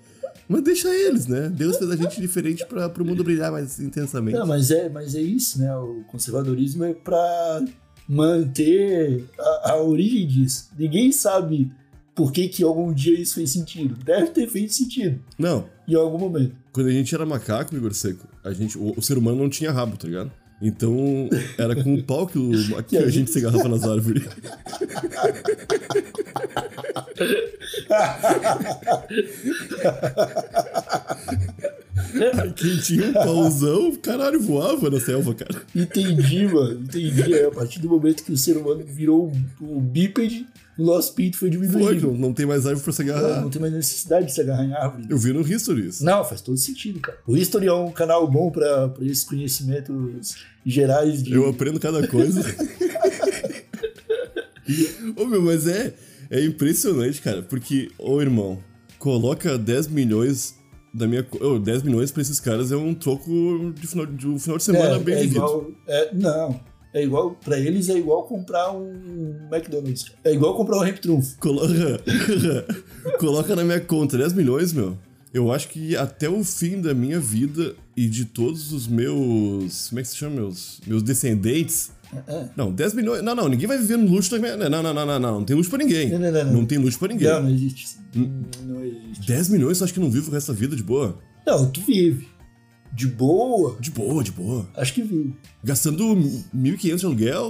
Mas 0.47 0.61
deixa 0.61 0.93
eles, 0.93 1.25
né? 1.25 1.49
Deus 1.49 1.77
fez 1.77 1.89
a 1.89 1.95
gente 1.95 2.21
diferente 2.21 2.65
pra, 2.67 2.87
pro 2.89 3.03
mundo 3.03 3.23
brilhar 3.23 3.51
mais 3.51 3.79
intensamente. 3.79 4.37
Não, 4.37 4.45
mas 4.45 4.69
é, 4.69 4.87
mas 4.87 5.15
é 5.15 5.21
isso, 5.21 5.59
né? 5.59 5.75
O 5.75 6.03
conservadorismo 6.07 6.83
é 6.83 6.93
pra 6.93 7.65
manter 8.07 9.25
a, 9.39 9.71
a 9.71 9.81
origem 9.81 10.27
disso. 10.27 10.69
Ninguém 10.77 11.11
sabe 11.11 11.71
por 12.15 12.31
que, 12.31 12.47
que 12.47 12.63
algum 12.63 12.93
dia 12.93 13.19
isso 13.19 13.35
fez 13.35 13.51
sentido. 13.51 13.95
Deve 14.03 14.27
ter 14.27 14.47
feito 14.47 14.73
sentido 14.73 15.19
Não, 15.37 15.65
em 15.87 15.95
algum 15.95 16.17
momento. 16.17 16.55
quando 16.71 16.87
a 16.87 16.91
gente 16.91 17.13
era 17.13 17.25
macaco, 17.25 17.75
Igor 17.75 17.93
Seco, 17.93 18.27
a 18.43 18.53
gente, 18.53 18.77
o, 18.77 18.93
o 18.95 19.01
ser 19.01 19.17
humano 19.17 19.37
não 19.37 19.49
tinha 19.49 19.71
rabo, 19.71 19.97
tá 19.97 20.07
ligado? 20.07 20.31
Então, 20.61 21.27
era 21.57 21.75
com 21.75 21.95
o 21.95 22.03
pau 22.03 22.25
que, 22.25 22.39
o, 22.39 22.51
que 22.87 22.97
a 22.97 23.09
gente 23.09 23.31
se 23.31 23.39
agarrava 23.39 23.67
nas 23.67 23.83
árvores. 23.83 24.23
Quem 32.55 32.77
tinha 32.79 33.09
um 33.09 33.13
pauzão, 33.13 33.95
caralho, 33.95 34.39
voava 34.39 34.89
na 34.89 34.99
selva, 34.99 35.33
cara. 35.33 35.61
Entendi, 35.75 36.47
mano. 36.47 36.81
Entendi. 36.81 37.33
É, 37.33 37.45
a 37.45 37.51
partir 37.51 37.79
do 37.79 37.89
momento 37.89 38.23
que 38.23 38.31
o 38.31 38.37
ser 38.37 38.55
humano 38.57 38.83
virou 38.85 39.31
um, 39.31 39.45
um 39.75 39.79
bípede, 39.79 40.47
o 40.77 40.83
nosso 40.83 41.13
pinto 41.13 41.37
foi 41.37 41.51
Foi, 41.51 41.59
diminuindo. 41.59 42.07
não, 42.11 42.17
não 42.17 42.33
tem 42.33 42.45
mais 42.45 42.65
árvore 42.65 42.83
pra 42.83 42.93
se 42.93 43.01
agarrar. 43.03 43.41
Não 43.41 43.49
tem 43.49 43.61
mais 43.61 43.73
necessidade 43.73 44.25
de 44.27 44.33
se 44.33 44.41
agarrar 44.41 44.65
em 44.65 44.73
árvore. 44.73 45.05
Eu 45.09 45.17
vi 45.17 45.31
no 45.31 45.41
History 45.41 45.87
isso. 45.87 46.03
Não, 46.03 46.23
faz 46.25 46.41
todo 46.41 46.57
sentido, 46.57 46.99
cara. 46.99 47.17
O 47.27 47.37
History 47.37 47.67
é 47.67 47.73
um 47.73 47.91
canal 47.91 48.29
bom 48.29 48.49
pra, 48.49 48.89
pra 48.89 49.05
esses 49.05 49.23
conhecimentos 49.23 50.35
gerais 50.65 51.21
de. 51.21 51.33
Eu 51.33 51.47
aprendo 51.49 51.79
cada 51.79 52.07
coisa. 52.07 52.41
ô 55.15 55.25
meu, 55.25 55.41
mas 55.41 55.67
é, 55.67 55.93
é 56.29 56.43
impressionante, 56.43 57.21
cara, 57.21 57.41
porque, 57.43 57.91
ô 57.99 58.21
irmão, 58.21 58.59
coloca 58.97 59.57
10 59.57 59.87
milhões 59.87 60.55
da 60.93 61.07
minha. 61.07 61.25
Ô, 61.41 61.59
10 61.59 61.83
milhões 61.83 62.11
pra 62.11 62.21
esses 62.21 62.39
caras 62.39 62.71
é 62.71 62.77
um 62.77 62.93
troco 62.93 63.73
de 63.75 63.87
final 63.87 64.05
de, 64.05 64.27
um 64.27 64.39
final 64.39 64.57
de 64.57 64.63
semana 64.63 64.99
bem 64.99 65.15
é 65.15 65.19
vivido. 65.19 65.35
igual. 65.35 65.71
É, 65.87 66.15
não. 66.15 66.59
É 66.93 67.03
igual. 67.03 67.31
Pra 67.43 67.59
eles 67.59 67.89
é 67.89 67.97
igual 67.97 68.23
comprar 68.23 68.71
um 68.71 69.35
McDonald's. 69.51 70.05
É 70.23 70.31
igual 70.31 70.55
comprar 70.55 70.77
um 70.77 70.81
Rap 70.81 70.99
Trunfo. 70.99 71.37
Coloca, 71.39 72.03
coloca 73.19 73.55
na 73.55 73.63
minha 73.63 73.81
conta 73.81 74.17
10 74.17 74.33
milhões, 74.33 74.71
meu. 74.71 74.97
Eu 75.33 75.51
acho 75.51 75.69
que 75.69 75.95
até 75.95 76.29
o 76.29 76.43
fim 76.43 76.79
da 76.79 76.93
minha 76.93 77.19
vida 77.19 77.75
e 77.97 78.07
de 78.07 78.25
todos 78.25 78.71
os 78.71 78.87
meus. 78.87 79.89
Como 79.89 79.99
é 79.99 80.03
que 80.03 80.09
se 80.09 80.15
chama? 80.15 80.35
Meus, 80.35 80.79
meus 80.85 81.01
descendentes. 81.01 81.91
É. 82.27 82.45
Não, 82.55 82.71
10 82.71 82.93
milhões. 82.93 83.23
Não, 83.23 83.33
não, 83.33 83.49
ninguém 83.49 83.67
vai 83.67 83.77
viver 83.79 83.97
no 83.97 84.07
luxo 84.07 84.29
da 84.29 84.37
minha. 84.37 84.55
Não, 84.55 84.69
não, 84.69 84.83
não, 84.83 84.93
não, 84.93 85.05
não, 85.05 85.19
não. 85.19 85.39
Não 85.39 85.43
tem 85.43 85.55
luxo 85.55 85.71
pra 85.71 85.79
ninguém. 85.79 86.11
Não, 86.11 86.19
não, 86.19 86.31
não, 86.31 86.53
não. 86.53 86.65
tem 86.65 86.77
luxo 86.77 86.99
pra 86.99 87.07
ninguém. 87.07 87.27
Não, 87.27 87.41
não 87.41 87.49
existe. 87.49 87.97
Hum. 88.15 88.43
Não 88.63 88.83
existe. 88.85 89.25
10 89.25 89.49
milhões, 89.49 89.79
eu 89.79 89.85
acho 89.85 89.93
que 89.93 89.99
não 89.99 90.11
vivo 90.11 90.29
o 90.29 90.33
resto 90.33 90.53
da 90.53 90.59
vida 90.59 90.75
de 90.75 90.83
boa. 90.83 91.17
Não, 91.45 91.69
tu 91.69 91.81
vive. 91.81 92.27
De 92.95 93.07
boa, 93.07 93.75
De 93.79 93.89
boa, 93.89 94.23
de 94.23 94.31
boa. 94.31 94.67
acho 94.77 94.93
que 94.93 95.01
vive. 95.01 95.33
Gastando 95.63 96.03
1.500 96.55 96.95
de 96.99 97.05
aluguel, 97.05 97.49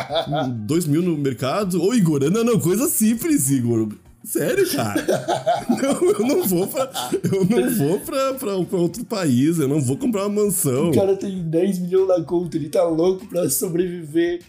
2 0.66 0.86
mil 0.86 1.00
no 1.02 1.16
mercado. 1.16 1.82
Ô, 1.82 1.94
Igor, 1.94 2.20
não, 2.30 2.44
não, 2.44 2.60
coisa 2.60 2.86
simples, 2.88 3.48
Igor. 3.50 3.88
Sério, 4.22 4.66
cara. 4.72 5.04
Não, 5.68 6.10
eu 6.10 6.20
não 6.26 6.48
vou 6.48 6.66
pra. 6.66 6.90
Eu 7.30 7.44
não 7.44 7.70
vou 7.76 8.00
pra, 8.00 8.32
pra, 8.32 8.58
pra 8.64 8.78
outro 8.78 9.04
país, 9.04 9.58
eu 9.58 9.68
não 9.68 9.82
vou 9.82 9.98
comprar 9.98 10.26
uma 10.26 10.44
mansão. 10.44 10.88
O 10.88 10.94
cara 10.94 11.14
tem 11.14 11.42
10 11.42 11.80
milhões 11.80 12.08
na 12.08 12.22
conta, 12.24 12.56
ele 12.56 12.70
tá 12.70 12.82
louco 12.84 13.26
pra 13.26 13.50
sobreviver 13.50 14.40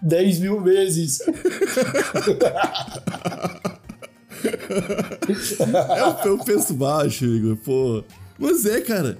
10 0.00 0.38
mil 0.38 0.60
meses. 0.60 1.18
É, 4.44 6.00
eu, 6.26 6.32
eu 6.32 6.38
penso 6.44 6.74
baixo, 6.74 7.24
Igor, 7.24 7.56
pô. 7.56 8.04
Mas 8.38 8.66
é, 8.66 8.80
cara. 8.80 9.16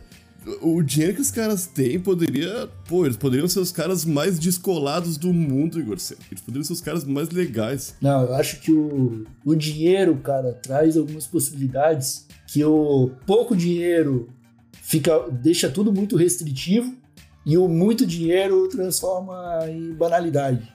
O 0.60 0.82
dinheiro 0.82 1.14
que 1.14 1.20
os 1.20 1.30
caras 1.30 1.66
têm 1.66 1.98
poderia. 1.98 2.68
Pô, 2.86 3.06
eles 3.06 3.16
poderiam 3.16 3.48
ser 3.48 3.60
os 3.60 3.72
caras 3.72 4.04
mais 4.04 4.38
descolados 4.38 5.16
do 5.16 5.32
mundo, 5.32 5.80
Igor. 5.80 5.96
Eles 6.30 6.42
poderiam 6.44 6.64
ser 6.64 6.72
os 6.72 6.80
caras 6.80 7.04
mais 7.04 7.30
legais. 7.30 7.94
Não, 8.00 8.24
eu 8.24 8.34
acho 8.34 8.60
que 8.60 8.70
o, 8.70 9.24
o 9.44 9.54
dinheiro, 9.54 10.16
cara, 10.16 10.52
traz 10.52 10.96
algumas 10.96 11.26
possibilidades 11.26 12.26
que 12.46 12.62
o 12.64 13.10
pouco 13.26 13.56
dinheiro 13.56 14.28
fica 14.82 15.28
deixa 15.30 15.70
tudo 15.70 15.92
muito 15.92 16.14
restritivo 16.14 16.94
e 17.46 17.56
o 17.56 17.68
muito 17.68 18.06
dinheiro 18.06 18.68
transforma 18.68 19.60
em 19.68 19.92
banalidade. 19.94 20.72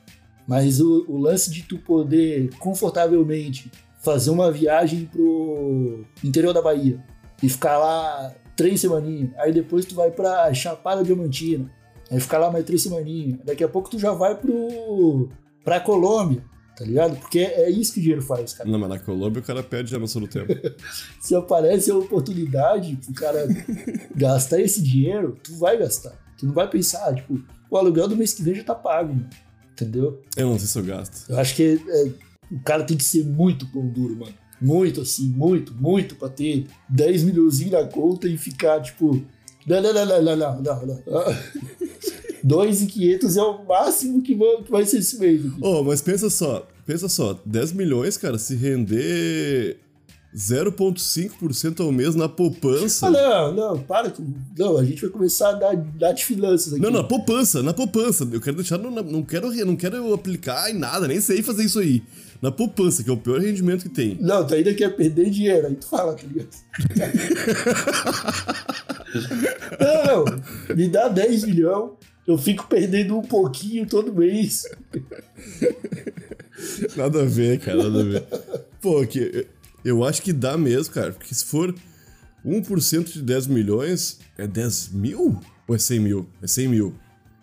Mas 0.47 0.81
o, 0.81 1.05
o 1.07 1.17
lance 1.17 1.51
de 1.51 1.61
tu 1.61 1.77
poder 1.77 2.49
confortavelmente 2.57 3.71
fazer 4.01 4.31
uma 4.31 4.51
viagem 4.51 5.05
pro 5.05 6.03
interior 6.23 6.53
da 6.53 6.61
Bahia 6.61 7.03
e 7.41 7.47
ficar 7.47 7.77
lá 7.77 8.33
três 8.59 8.81
semaninhas, 8.81 9.31
aí 9.37 9.53
depois 9.53 9.85
tu 9.85 9.95
vai 9.95 10.11
pra 10.11 10.53
Chapada 10.53 11.01
Diamantina, 11.01 11.71
aí 12.11 12.19
ficar 12.19 12.39
lá 12.39 12.51
mais 12.51 12.65
três 12.65 12.83
semaninhas, 12.83 13.39
daqui 13.45 13.63
a 13.63 13.69
pouco 13.69 13.89
tu 13.89 13.97
já 13.97 14.11
vai 14.11 14.35
pro 14.35 15.29
pra 15.63 15.79
Colômbia, 15.79 16.43
tá 16.75 16.83
ligado? 16.83 17.15
Porque 17.15 17.39
é, 17.39 17.61
é 17.61 17.69
isso 17.69 17.93
que 17.93 17.99
o 17.99 18.01
dinheiro 18.01 18.21
faz, 18.21 18.53
cara. 18.53 18.69
Não, 18.69 18.77
mas 18.77 18.89
na 18.89 18.99
Colômbia 18.99 19.41
o 19.41 19.45
cara 19.45 19.63
perde 19.63 19.95
a 19.95 19.99
noção 19.99 20.21
do 20.21 20.27
tempo. 20.27 20.53
Se 21.21 21.33
aparece 21.33 21.89
a 21.89 21.95
oportunidade 21.95 22.97
pro 22.97 23.13
cara 23.13 23.47
gastar 24.13 24.59
esse 24.59 24.81
dinheiro, 24.81 25.37
tu 25.41 25.55
vai 25.55 25.77
gastar. 25.77 26.19
Tu 26.37 26.45
não 26.45 26.53
vai 26.53 26.69
pensar, 26.69 27.15
tipo, 27.15 27.41
o 27.71 27.77
aluguel 27.77 28.09
do 28.09 28.17
mês 28.17 28.33
que 28.33 28.43
vem 28.43 28.55
já 28.55 28.63
tá 28.65 28.75
pago, 28.75 29.13
mano. 29.13 29.29
Entendeu? 29.71 30.21
Eu 30.35 30.49
não 30.49 30.59
sei 30.59 30.67
se 30.67 30.77
eu 30.77 30.83
gasto. 30.83 31.29
Eu 31.29 31.39
acho 31.39 31.55
que 31.55 31.81
é, 31.87 32.11
o 32.51 32.59
cara 32.59 32.83
tem 32.83 32.97
que 32.97 33.05
ser 33.05 33.23
muito 33.23 33.65
pão 33.67 33.87
duro, 33.87 34.17
mano. 34.17 34.33
Muito, 34.61 35.01
assim, 35.01 35.27
muito, 35.29 35.73
muito 35.73 36.15
pra 36.15 36.27
ter 36.29 36.65
10 36.89 37.23
milhãozinhos 37.23 37.71
na 37.73 37.83
conta 37.85 38.27
e 38.27 38.37
ficar, 38.37 38.81
tipo. 38.81 39.21
Não, 39.67 39.81
não, 39.81 39.93
não, 39.93 40.05
não, 40.05 40.21
não, 40.21 40.35
não, 40.35 40.61
não. 40.85 40.85
não. 40.85 41.35
2,500 42.43 43.37
é 43.37 43.41
o 43.43 43.65
máximo 43.65 44.21
que 44.21 44.37
vai, 44.69 44.85
ser 44.85 44.99
esse 44.99 45.17
mês. 45.19 45.45
aqui. 45.45 45.55
Oh, 45.61 45.83
mas 45.83 46.01
pensa 46.01 46.29
só, 46.29 46.67
pensa 46.85 47.09
só, 47.09 47.37
10 47.45 47.73
milhões, 47.73 48.17
cara, 48.17 48.37
se 48.39 48.55
render 48.55 49.77
0,5% 50.35 51.81
ao 51.81 51.91
mês 51.91 52.15
na 52.15 52.29
poupança. 52.29 53.07
Ah, 53.07 53.11
não, 53.11 53.53
não, 53.53 53.79
para. 53.79 54.09
com- 54.09 54.25
Não, 54.57 54.77
a 54.77 54.83
gente 54.85 55.01
vai 55.01 55.09
começar 55.09 55.49
a 55.49 55.53
dar, 55.53 55.75
dar 55.75 56.11
de 56.13 56.23
finanças 56.23 56.73
aqui. 56.73 56.81
Não, 56.81 56.91
na 56.91 57.03
poupança, 57.03 57.61
na 57.63 57.73
poupança. 57.73 58.27
Eu 58.31 58.39
quero 58.39 58.57
deixar, 58.57 58.77
no- 58.77 58.91
não 58.91 59.23
quero, 59.23 59.51
não 59.65 59.75
quero 59.75 60.13
aplicar 60.13 60.69
em 60.69 60.77
nada, 60.77 61.07
nem 61.07 61.19
sei 61.19 61.41
fazer 61.41 61.63
isso 61.63 61.79
aí. 61.79 62.01
Na 62.41 62.51
poupança, 62.51 63.03
que 63.03 63.09
é 63.09 63.13
o 63.13 63.17
pior 63.17 63.39
rendimento 63.39 63.83
que 63.83 63.89
tem. 63.89 64.17
Não, 64.19 64.45
tu 64.45 64.53
ainda 64.53 64.73
quer 64.73 64.95
perder 64.95 65.29
dinheiro, 65.29 65.67
aí 65.67 65.75
tu 65.75 65.87
fala, 65.87 66.13
tá 66.13 66.23
ligado? 66.25 66.49
não, 70.69 70.75
me 70.75 70.87
dá 70.87 71.07
10 71.07 71.43
milhões, 71.45 71.91
eu 72.25 72.37
fico 72.37 72.67
perdendo 72.67 73.17
um 73.17 73.21
pouquinho 73.21 73.85
todo 73.85 74.13
mês. 74.13 74.63
Nada 76.95 77.23
a 77.23 77.25
ver, 77.25 77.59
cara, 77.59 77.83
nada 77.83 78.01
a 78.01 78.03
ver. 78.03 78.23
Pô, 78.81 79.05
que, 79.05 79.47
eu 79.83 80.03
acho 80.03 80.21
que 80.21 80.31
dá 80.31 80.57
mesmo, 80.57 80.93
cara, 80.93 81.11
porque 81.11 81.33
se 81.33 81.45
for 81.45 81.73
1% 82.45 83.13
de 83.13 83.21
10 83.21 83.47
milhões, 83.47 84.19
é 84.37 84.47
10 84.47 84.89
mil? 84.93 85.39
Ou 85.67 85.75
é 85.75 85.77
100 85.77 85.99
mil? 85.99 86.29
É 86.41 86.47
100 86.47 86.67
mil. 86.67 86.95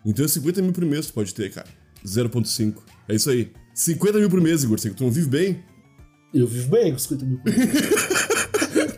Então 0.05 0.25
é 0.25 0.27
50 0.27 0.61
mil 0.61 0.71
por 0.71 0.85
mês 0.85 1.07
tu 1.07 1.13
pode 1.13 1.33
ter, 1.33 1.51
cara. 1.51 1.67
0,5. 2.05 2.75
É 3.07 3.15
isso 3.15 3.29
aí. 3.29 3.51
50 3.77 4.17
mil 4.17 4.27
por 4.27 4.41
mês, 4.41 4.63
Igor. 4.63 4.79
Tu 4.79 5.03
não 5.03 5.11
vive 5.11 5.29
bem? 5.29 5.63
Eu 6.33 6.47
vivo 6.47 6.69
bem 6.69 6.91
com 6.91 6.97
50 6.97 7.25
mil 7.25 7.37
por 7.37 7.53
mês. 7.53 7.69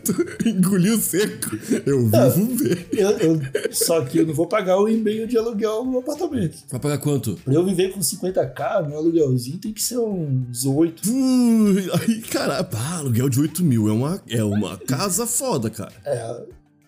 tu 0.02 0.48
engoliu 0.48 0.98
seco. 0.98 1.54
Eu 1.84 2.06
vivo 2.06 2.64
bem. 2.64 2.86
Eu, 2.92 3.10
eu, 3.18 3.40
só 3.70 4.02
que 4.02 4.16
eu 4.16 4.26
não 4.26 4.32
vou 4.32 4.46
pagar 4.46 4.78
o 4.80 4.88
e-mail 4.88 5.26
de 5.26 5.36
aluguel 5.36 5.84
no 5.84 5.98
apartamento. 5.98 6.56
Vai 6.70 6.80
pagar 6.80 6.96
quanto? 6.96 7.34
Pra 7.44 7.52
eu 7.52 7.62
viver 7.62 7.92
com 7.92 8.00
50k, 8.00 8.88
meu 8.88 8.96
aluguelzinho 8.96 9.58
tem 9.58 9.70
que 9.70 9.82
ser 9.82 9.98
uns 9.98 10.64
8. 10.64 11.02
Ui, 11.10 11.90
aí, 12.00 12.22
cara, 12.22 12.64
pá, 12.64 12.96
aluguel 12.96 13.28
de 13.28 13.38
8 13.38 13.62
mil 13.62 13.86
é 13.86 13.92
uma, 13.92 14.22
é 14.30 14.42
uma 14.42 14.78
casa 14.78 15.26
foda, 15.26 15.68
cara. 15.68 15.92
É, 16.06 16.42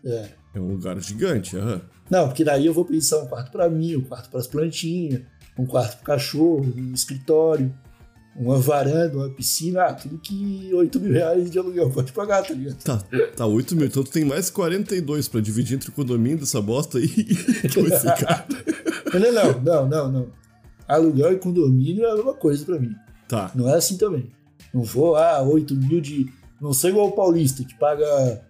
é. 0.06 0.28
É 0.54 0.60
um 0.60 0.68
lugar 0.68 0.98
gigante, 0.98 1.58
aham. 1.58 1.82
Não, 2.10 2.28
porque 2.28 2.42
daí 2.42 2.64
eu 2.64 2.72
vou 2.72 2.86
pensar 2.86 3.18
um 3.18 3.26
quarto 3.26 3.52
pra 3.52 3.68
mim, 3.68 3.96
um 3.96 4.02
quarto 4.02 4.30
pras 4.30 4.46
plantinhas, 4.46 5.20
um 5.58 5.66
quarto 5.66 5.96
pro 5.96 6.06
cachorro, 6.06 6.72
um 6.76 6.94
escritório, 6.94 7.72
uma 8.34 8.58
varanda, 8.58 9.16
uma 9.16 9.30
piscina, 9.30 9.84
ah, 9.84 9.92
tudo 9.92 10.18
que 10.18 10.70
8 10.72 11.00
mil 11.00 11.12
reais 11.12 11.50
de 11.50 11.58
aluguel 11.58 11.90
pode 11.90 12.12
pagar, 12.12 12.42
tá 12.42 12.54
ligado? 12.54 12.82
Tá, 12.82 13.02
tá 13.36 13.46
8 13.46 13.76
mil, 13.76 13.86
então 13.86 14.02
tu 14.02 14.10
tem 14.10 14.24
mais 14.24 14.48
42 14.50 15.28
pra 15.28 15.40
dividir 15.40 15.76
entre 15.76 15.90
o 15.90 15.92
condomínio 15.92 16.38
dessa 16.38 16.60
bosta 16.60 16.98
aí 16.98 17.08
com 17.08 17.80
esse 17.80 18.04
cara. 18.04 18.46
Não, 19.12 19.32
não, 19.32 19.60
não, 19.60 19.88
não, 19.88 20.12
não. 20.12 20.26
Aluguel 20.88 21.32
e 21.34 21.38
condomínio 21.38 22.04
é 22.04 22.10
a 22.10 22.14
mesma 22.16 22.34
coisa 22.34 22.64
pra 22.64 22.78
mim. 22.78 22.94
Tá. 23.28 23.50
Não 23.54 23.68
é 23.68 23.76
assim 23.76 23.96
também. 23.96 24.30
Não 24.72 24.82
vou, 24.82 25.16
ah, 25.16 25.42
8 25.42 25.74
mil 25.74 26.00
de. 26.00 26.26
Não 26.60 26.72
sou 26.72 26.90
igual 26.90 27.08
o 27.08 27.12
paulista, 27.12 27.64
que 27.64 27.74
paga 27.74 28.42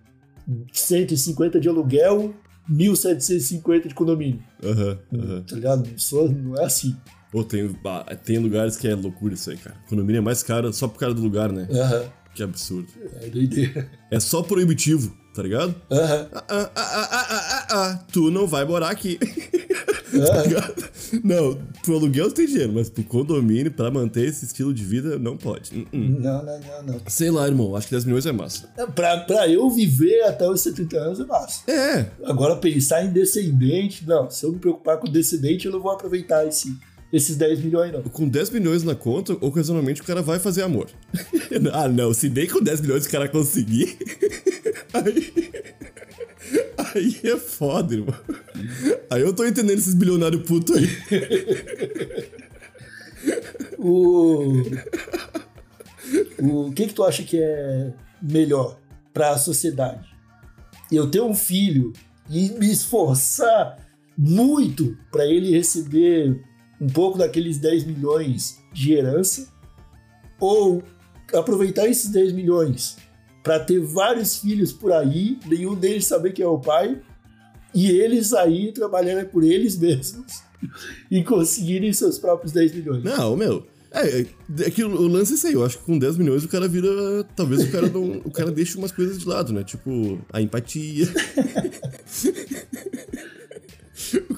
150 0.73 1.59
de 1.59 1.68
aluguel, 1.68 2.35
1.750 2.71 3.88
de 3.88 3.95
condomínio. 3.95 4.42
Aham, 4.62 4.99
aham. 5.12 5.42
Tá 5.42 5.57
ligado? 5.57 5.88
Não, 5.88 5.99
sou, 5.99 6.29
não 6.31 6.57
é 6.57 6.64
assim. 6.64 6.97
Pô, 7.33 7.42
tem, 7.42 7.75
ah, 7.87 8.14
tem 8.14 8.38
lugares 8.38 8.77
que 8.77 8.87
é 8.87 8.95
loucura 8.95 9.33
isso 9.33 9.51
aí, 9.51 9.57
cara. 9.57 9.75
Condomínio 9.88 10.18
é 10.18 10.21
mais 10.21 10.42
caro 10.42 10.71
só 10.73 10.87
por 10.87 10.99
causa 10.99 11.14
do 11.14 11.23
lugar, 11.23 11.51
né? 11.51 11.66
Aham. 11.73 12.05
Que 12.35 12.42
absurdo. 12.42 12.88
É 13.23 13.29
doideira. 13.29 13.90
É 14.11 14.21
só 14.21 14.42
proibitivo, 14.42 15.16
tá 15.35 15.42
ligado? 15.42 15.75
Aham. 15.90 16.29
Ah, 16.33 16.45
ah, 16.49 16.71
ah, 16.77 16.83
ah, 16.85 17.09
ah, 17.11 17.27
ah, 17.51 17.66
ah, 17.71 18.05
tu 18.12 18.31
não 18.31 18.47
vai 18.47 18.64
morar 18.66 18.90
aqui. 18.90 19.18
ligado? 20.12 20.90
Não, 21.25 21.59
pro 21.83 21.97
aluguel 21.97 22.31
tem 22.31 22.47
dinheiro, 22.47 22.73
mas 22.73 22.90
pro 22.90 23.03
condomínio, 23.05 23.71
pra 23.73 23.90
manter 23.90 24.27
esse 24.29 24.45
estilo 24.45 24.73
de 24.73 24.85
vida, 24.85 25.18
não 25.18 25.37
pode. 25.37 25.75
Uh-uh. 25.75 25.88
Não, 25.92 26.45
não, 26.45 26.61
não, 26.61 26.83
não. 26.85 27.01
Sei 27.07 27.31
lá, 27.31 27.47
irmão, 27.47 27.75
acho 27.77 27.87
que 27.88 27.92
10 27.95 28.05
milhões 28.05 28.27
é 28.27 28.33
massa. 28.33 28.68
É, 28.77 28.87
Pra, 28.87 29.18
pra 29.18 29.49
eu 29.49 29.68
viver 29.71 30.23
até 30.25 30.49
os 30.49 30.61
70 30.61 30.97
anos 30.99 31.21
é 31.21 31.25
massa. 31.25 31.71
É, 31.71 32.07
Agora, 32.25 32.57
pensar 32.57 33.05
em 33.05 33.11
descendente, 33.12 34.07
não. 34.07 34.31
Se 34.31 34.45
eu 34.45 34.53
me 34.53 34.59
preocupar 34.59 34.99
com 34.99 35.11
descendente, 35.11 35.66
eu 35.66 35.73
não 35.73 35.81
vou 35.81 35.92
aproveitar 35.92 36.47
esse, 36.47 36.77
esses 37.12 37.37
10 37.37 37.61
milhões, 37.61 37.92
não. 37.92 38.03
com 38.03 38.27
10 38.27 38.51
milhões 38.51 38.83
na 38.83 38.94
conta, 38.94 39.35
ocasionalmente 39.35 40.01
o 40.01 40.05
cara 40.05 40.22
vai 40.22 40.38
fazer 40.38 40.62
amor. 40.62 40.88
ah, 41.72 41.88
não, 41.88 42.14
se 42.14 42.29
bem 42.29 42.46
com 42.46 42.62
10 42.62 42.81
milhões 42.81 43.07
o 43.07 43.11
cara 43.11 43.29
conseguir. 43.29 43.98
aí. 44.94 45.53
Aí 46.94 47.20
é 47.25 47.37
foda, 47.37 47.94
irmão. 47.94 48.14
Aí 49.11 49.20
eu 49.20 49.33
tô 49.33 49.44
entendendo 49.44 49.79
esses 49.79 49.94
bilionários 49.94 50.42
putos 50.42 50.77
aí. 50.77 50.88
O, 53.79 54.62
o 56.40 56.72
que 56.72 56.87
que 56.87 56.94
tu 56.94 57.05
acha 57.05 57.22
que 57.22 57.40
é 57.40 57.92
melhor 58.20 58.79
para 59.12 59.31
a 59.31 59.38
sociedade? 59.38 60.09
Eu 60.90 61.11
ter 61.11 61.20
um 61.20 61.35
filho 61.35 61.92
e 62.29 62.51
me 62.51 62.70
esforçar 62.70 63.79
muito 64.16 64.96
para 65.11 65.27
ele 65.27 65.51
receber 65.51 66.40
um 66.83 66.88
pouco 66.88 67.16
daqueles 67.16 67.59
10 67.59 67.85
milhões 67.85 68.59
de 68.73 68.92
herança 68.92 69.47
ou 70.40 70.83
aproveitar 71.33 71.87
esses 71.88 72.11
10 72.11 72.33
milhões 72.33 72.97
para 73.40 73.61
ter 73.61 73.79
vários 73.79 74.38
filhos 74.38 74.73
por 74.73 74.92
aí, 74.92 75.38
nenhum 75.47 75.77
deles 75.77 76.07
saber 76.07 76.33
quem 76.33 76.45
é 76.45 76.49
o 76.49 76.59
pai 76.59 77.01
e 77.73 77.88
eles 77.88 78.33
aí 78.33 78.73
trabalhando 78.73 79.25
por 79.29 79.45
eles 79.45 79.79
mesmos 79.79 80.42
e 81.09 81.23
conseguirem 81.23 81.92
seus 81.92 82.18
próprios 82.18 82.53
10 82.53 82.75
milhões. 82.75 83.05
Não, 83.05 83.37
meu. 83.37 83.64
É, 83.92 84.23
é, 84.23 84.27
é 84.62 84.71
que 84.71 84.83
o 84.83 85.07
lance 85.07 85.33
é 85.33 85.35
esse 85.37 85.47
aí. 85.49 85.53
Eu 85.53 85.64
acho 85.64 85.79
que 85.79 85.85
com 85.85 85.99
10 85.99 86.16
milhões 86.16 86.42
o 86.45 86.49
cara 86.49 86.66
vira. 86.66 86.88
Talvez 87.37 87.62
o 87.62 87.71
cara 87.71 87.88
não. 87.88 88.23
o 88.25 88.31
cara 88.31 88.51
deixe 88.51 88.77
umas 88.79 88.90
coisas 88.90 89.18
de 89.18 89.29
lado, 89.29 89.53
né? 89.53 89.62
Tipo, 89.62 90.18
a 90.33 90.40
empatia. 90.40 91.07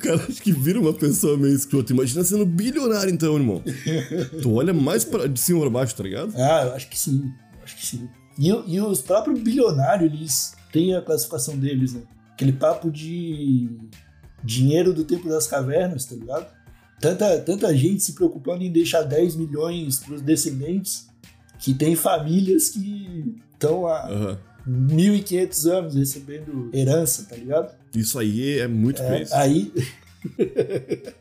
cara 0.04 0.24
acho 0.28 0.42
que 0.42 0.52
vira 0.52 0.80
uma 0.80 0.92
pessoa 0.92 1.36
meio 1.36 1.54
escrota. 1.54 1.92
Imagina 1.92 2.24
sendo 2.24 2.46
bilionário, 2.46 3.12
então, 3.12 3.34
irmão. 3.34 3.62
Tu 4.42 4.52
olha 4.52 4.72
mais 4.72 5.04
pra, 5.04 5.26
de 5.26 5.38
cima 5.40 5.60
pra 5.60 5.70
baixo, 5.70 5.94
tá 5.94 6.02
ligado? 6.02 6.32
Ah, 6.36 6.66
eu 6.66 6.74
acho 6.74 6.88
que 6.88 6.98
sim. 6.98 7.32
Acho 7.62 7.76
que 7.76 7.86
sim. 7.86 8.08
E, 8.38 8.48
e 8.48 8.80
os 8.80 9.00
próprios 9.00 9.40
bilionários, 9.40 10.12
eles 10.12 10.54
têm 10.72 10.94
a 10.94 11.02
classificação 11.02 11.56
deles, 11.56 11.94
né? 11.94 12.02
Aquele 12.32 12.52
papo 12.52 12.90
de 12.90 13.68
dinheiro 14.42 14.92
do 14.92 15.04
tempo 15.04 15.28
das 15.28 15.46
cavernas, 15.46 16.04
tá 16.04 16.14
ligado? 16.14 16.46
Tanta, 17.00 17.38
tanta 17.40 17.76
gente 17.76 18.02
se 18.02 18.12
preocupando 18.12 18.62
em 18.62 18.72
deixar 18.72 19.02
10 19.02 19.36
milhões 19.36 19.98
pros 19.98 20.20
descendentes, 20.20 21.08
que 21.58 21.72
tem 21.74 21.94
famílias 21.94 22.70
que 22.70 23.36
estão 23.52 23.86
há 23.86 24.06
Aham. 24.08 24.38
1.500 24.68 25.66
anos 25.70 25.94
recebendo 25.94 26.70
herança, 26.72 27.26
tá 27.28 27.36
ligado? 27.36 27.74
Isso 27.94 28.18
aí 28.18 28.58
é 28.58 28.66
muito 28.68 29.02
É, 29.02 29.06
crazy. 29.06 29.34
aí. 29.34 29.72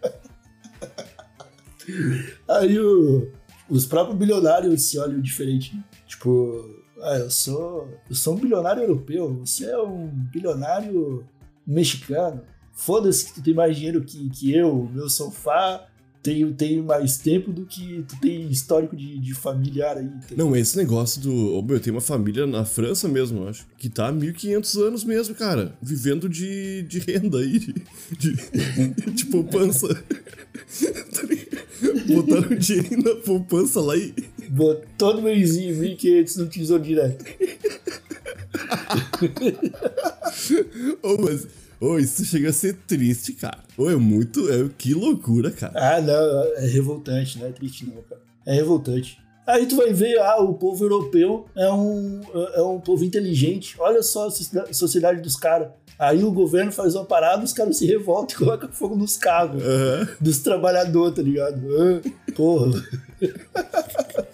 aí 2.47 2.79
o- 2.79 3.29
os 3.69 3.85
próprios 3.85 4.17
bilionários 4.17 4.81
se 4.83 4.97
olham 4.97 5.19
diferente. 5.21 5.75
né? 5.75 5.83
Tipo, 6.07 6.69
ah, 7.01 7.17
eu 7.17 7.29
sou. 7.29 7.87
Eu 8.09 8.15
sou 8.15 8.35
um 8.35 8.39
bilionário 8.39 8.83
europeu, 8.83 9.35
você 9.45 9.65
é 9.65 9.77
um 9.81 10.07
bilionário 10.07 11.25
mexicano. 11.65 12.41
Foda-se 12.71 13.25
que 13.25 13.33
tu 13.35 13.43
tem 13.43 13.53
mais 13.53 13.75
dinheiro 13.75 14.03
que, 14.03 14.29
que 14.29 14.55
eu, 14.55 14.89
meu 14.93 15.09
sofá. 15.09 15.85
Tenho, 16.23 16.53
tenho 16.53 16.85
mais 16.85 17.17
tempo 17.17 17.51
do 17.51 17.65
que 17.65 18.05
tu 18.07 18.17
tem 18.21 18.49
histórico 18.49 18.95
de, 18.95 19.19
de 19.19 19.33
familiar 19.33 19.97
aí. 19.97 20.07
tá 20.07 20.35
Não, 20.37 20.55
esse 20.55 20.77
negócio 20.77 21.19
do. 21.21 21.55
Ô, 21.55 21.61
meu, 21.61 21.81
tem 21.81 21.91
uma 21.91 21.99
família 21.99 22.47
na 22.47 22.63
França 22.63 23.09
mesmo, 23.09 23.41
eu 23.43 23.49
acho. 23.49 23.65
Que 23.77 23.89
tá 23.89 24.07
há 24.07 24.11
1500 24.13 24.77
anos 24.77 25.03
mesmo, 25.03 25.35
cara. 25.35 25.75
Vivendo 25.81 26.29
de, 26.29 26.83
de 26.83 26.99
renda 26.99 27.39
aí. 27.39 27.59
De, 27.59 27.73
de, 28.17 28.33
de 29.11 29.25
poupança. 29.25 29.87
Tá? 31.13 31.21
Botaram 32.07 32.55
dinheiro 32.55 33.03
na 33.03 33.15
poupança 33.17 33.81
lá 33.81 33.95
e. 33.97 34.13
Bot- 34.49 34.81
Todo 34.97 35.21
mêsinho, 35.21 35.75
1.500 35.75 36.37
no 36.37 36.47
tesouro 36.47 36.81
direto. 36.83 37.23
Ô, 41.03 41.17
mas. 41.21 41.47
Ô, 41.83 41.99
isso 41.99 42.23
chega 42.23 42.49
a 42.49 42.53
ser 42.53 42.75
triste, 42.87 43.33
cara. 43.33 43.57
Ô, 43.77 43.89
é 43.89 43.95
muito. 43.95 44.49
É, 44.51 44.69
que 44.77 44.93
loucura, 44.93 45.51
cara. 45.51 45.73
Ah, 45.75 45.99
não, 46.01 46.43
é 46.55 46.65
revoltante, 46.67 47.37
não 47.39 47.47
é 47.47 47.51
triste 47.51 47.85
não, 47.85 48.01
cara. 48.03 48.21
É 48.45 48.53
revoltante. 48.53 49.17
Aí 49.45 49.65
tu 49.65 49.75
vai 49.75 49.91
ver, 49.91 50.17
ah, 50.19 50.37
o 50.41 50.53
povo 50.53 50.85
europeu 50.85 51.45
é 51.57 51.69
um, 51.69 52.21
é 52.55 52.61
um 52.61 52.79
povo 52.79 53.03
inteligente. 53.03 53.75
Olha 53.77 54.01
só 54.01 54.27
a 54.27 54.31
soci- 54.31 54.73
sociedade 54.73 55.21
dos 55.21 55.35
caras. 55.35 55.67
Aí 55.99 56.23
o 56.23 56.31
governo 56.31 56.71
faz 56.71 56.95
uma 56.95 57.03
parada, 57.05 57.43
os 57.43 57.51
caras 57.51 57.77
se 57.77 57.85
revoltam 57.85 58.35
e 58.35 58.39
colocam 58.45 58.69
fogo 58.71 58.95
nos 58.95 59.17
carros 59.17 59.61
Aham. 59.61 60.07
dos 60.21 60.39
trabalhadores, 60.39 61.15
tá 61.15 61.21
ligado? 61.21 61.61
Ah, 61.77 62.31
porra. 62.33 62.81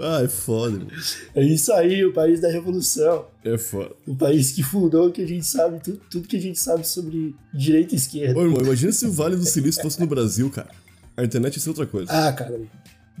Ah, 0.00 0.22
é 0.22 0.28
foda, 0.28 0.78
mano. 0.78 0.90
É 1.34 1.42
isso 1.42 1.72
aí, 1.72 2.04
o 2.04 2.12
país 2.12 2.40
da 2.40 2.48
revolução. 2.48 3.26
É 3.44 3.56
foda. 3.56 3.92
O 4.06 4.14
país 4.14 4.52
que 4.52 4.62
fundou 4.62 5.10
que 5.10 5.22
a 5.22 5.26
gente 5.26 5.46
sabe, 5.46 5.80
tudo, 5.80 6.00
tudo 6.10 6.28
que 6.28 6.36
a 6.36 6.40
gente 6.40 6.58
sabe 6.58 6.86
sobre 6.86 7.34
direita 7.52 7.94
e 7.94 7.96
esquerda. 7.96 8.38
Ô, 8.38 8.42
irmão, 8.42 8.62
imagina 8.62 8.92
se 8.92 9.06
o 9.06 9.12
Vale 9.12 9.36
do 9.36 9.44
Silício 9.44 9.82
fosse 9.82 10.00
no 10.00 10.06
Brasil, 10.06 10.50
cara. 10.50 10.70
A 11.16 11.24
internet 11.24 11.56
ia 11.56 11.60
ser 11.60 11.68
outra 11.70 11.86
coisa. 11.86 12.10
Ah, 12.10 12.32
cara, 12.32 12.60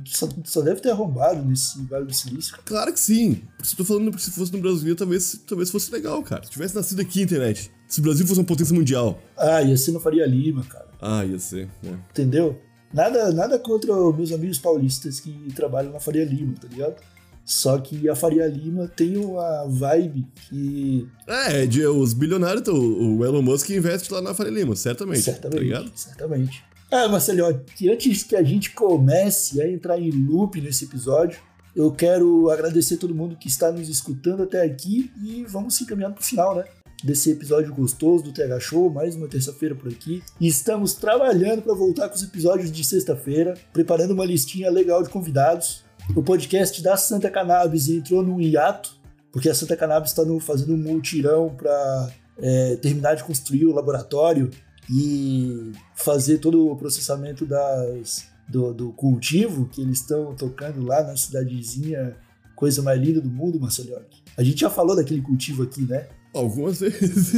só, 0.04 0.28
só 0.44 0.60
deve 0.62 0.80
ter 0.80 0.90
arrombado 0.90 1.44
nesse 1.44 1.82
Vale 1.84 2.06
do 2.06 2.14
Silício. 2.14 2.56
Claro 2.64 2.92
que 2.92 3.00
sim. 3.00 3.42
Isso 3.62 3.74
eu 3.74 3.78
tô 3.78 3.84
falando 3.84 4.10
que 4.10 4.22
se 4.22 4.30
fosse 4.30 4.52
no 4.52 4.60
Brasil, 4.60 4.96
talvez, 4.96 5.40
talvez 5.46 5.70
fosse 5.70 5.92
legal, 5.92 6.22
cara. 6.22 6.44
Se 6.44 6.50
tivesse 6.50 6.74
nascido 6.74 7.00
aqui 7.00 7.20
a 7.20 7.24
internet. 7.24 7.70
Se 7.86 8.00
o 8.00 8.02
Brasil 8.02 8.26
fosse 8.26 8.40
uma 8.40 8.46
potência 8.46 8.74
mundial. 8.74 9.20
Ah, 9.36 9.62
ia 9.62 9.76
ser 9.76 9.92
no 9.92 10.00
Faria 10.00 10.26
Lima, 10.26 10.64
cara. 10.64 10.88
Ah, 11.00 11.24
ia 11.24 11.38
ser, 11.38 11.68
né? 11.82 11.98
Entendeu? 12.10 12.60
Nada, 12.92 13.30
nada 13.32 13.58
contra 13.58 13.94
os 13.94 14.16
meus 14.16 14.32
amigos 14.32 14.58
paulistas 14.58 15.20
que 15.20 15.30
trabalham 15.54 15.92
na 15.92 16.00
Faria 16.00 16.24
Lima, 16.24 16.54
tá 16.60 16.66
ligado? 16.68 16.96
Só 17.44 17.78
que 17.78 18.08
a 18.08 18.14
Faria 18.14 18.46
Lima 18.46 18.86
tem 18.88 19.16
uma 19.16 19.64
vibe 19.66 20.26
que. 20.34 21.08
É, 21.26 21.66
de, 21.66 21.84
os 21.86 22.12
bilionários, 22.12 22.66
o, 22.68 23.16
o 23.18 23.24
Elon 23.24 23.42
Musk 23.42 23.70
investe 23.70 24.12
lá 24.12 24.20
na 24.20 24.34
Faria 24.34 24.52
Lima, 24.52 24.76
certamente. 24.76 25.22
Certamente. 25.22 25.70
Tá 25.70 25.90
certamente. 25.96 26.64
É, 26.90 27.06
Marcelo, 27.06 27.46
antes 27.46 28.24
que 28.24 28.34
a 28.34 28.42
gente 28.42 28.70
comece 28.70 29.62
a 29.62 29.68
entrar 29.68 29.98
em 29.98 30.10
loop 30.10 30.60
nesse 30.60 30.84
episódio, 30.84 31.40
eu 31.74 31.92
quero 31.92 32.50
agradecer 32.50 32.96
todo 32.96 33.14
mundo 33.14 33.36
que 33.36 33.48
está 33.48 33.70
nos 33.70 33.88
escutando 33.88 34.42
até 34.42 34.62
aqui 34.62 35.10
e 35.22 35.44
vamos 35.44 35.74
se 35.74 35.84
encaminhando 35.84 36.14
para 36.14 36.22
o 36.22 36.24
final, 36.24 36.56
né? 36.56 36.64
Desse 37.02 37.30
episódio 37.30 37.74
gostoso 37.74 38.24
do 38.24 38.32
TH 38.32 38.60
Show, 38.60 38.90
mais 38.90 39.16
uma 39.16 39.26
terça-feira 39.26 39.74
por 39.74 39.90
aqui. 39.90 40.22
E 40.38 40.46
estamos 40.46 40.92
trabalhando 40.92 41.62
para 41.62 41.72
voltar 41.72 42.10
com 42.10 42.14
os 42.14 42.22
episódios 42.22 42.70
de 42.70 42.84
sexta-feira, 42.84 43.54
preparando 43.72 44.10
uma 44.10 44.26
listinha 44.26 44.70
legal 44.70 45.02
de 45.02 45.08
convidados. 45.08 45.82
O 46.14 46.22
podcast 46.22 46.82
da 46.82 46.98
Santa 46.98 47.30
Cannabis 47.30 47.88
entrou 47.88 48.22
num 48.22 48.38
hiato, 48.38 48.98
porque 49.32 49.48
a 49.48 49.54
Santa 49.54 49.78
Cannabis 49.78 50.10
está 50.10 50.22
fazendo 50.40 50.74
um 50.74 50.76
multirão 50.76 51.54
para 51.56 52.12
é, 52.36 52.76
terminar 52.76 53.14
de 53.14 53.24
construir 53.24 53.64
o 53.64 53.72
laboratório 53.72 54.50
e 54.92 55.72
fazer 55.94 56.36
todo 56.36 56.70
o 56.70 56.76
processamento 56.76 57.46
das, 57.46 58.26
do, 58.46 58.74
do 58.74 58.92
cultivo 58.92 59.70
que 59.70 59.80
eles 59.80 60.00
estão 60.00 60.34
tocando 60.34 60.84
lá 60.84 61.02
na 61.02 61.16
cidadezinha, 61.16 62.14
coisa 62.54 62.82
mais 62.82 63.00
linda 63.00 63.22
do 63.22 63.30
mundo, 63.30 63.58
Marcelo. 63.58 64.02
A 64.36 64.42
gente 64.42 64.60
já 64.60 64.68
falou 64.68 64.94
daquele 64.94 65.22
cultivo 65.22 65.62
aqui, 65.62 65.80
né? 65.80 66.06
Algumas 66.32 66.80
vezes. 66.80 67.32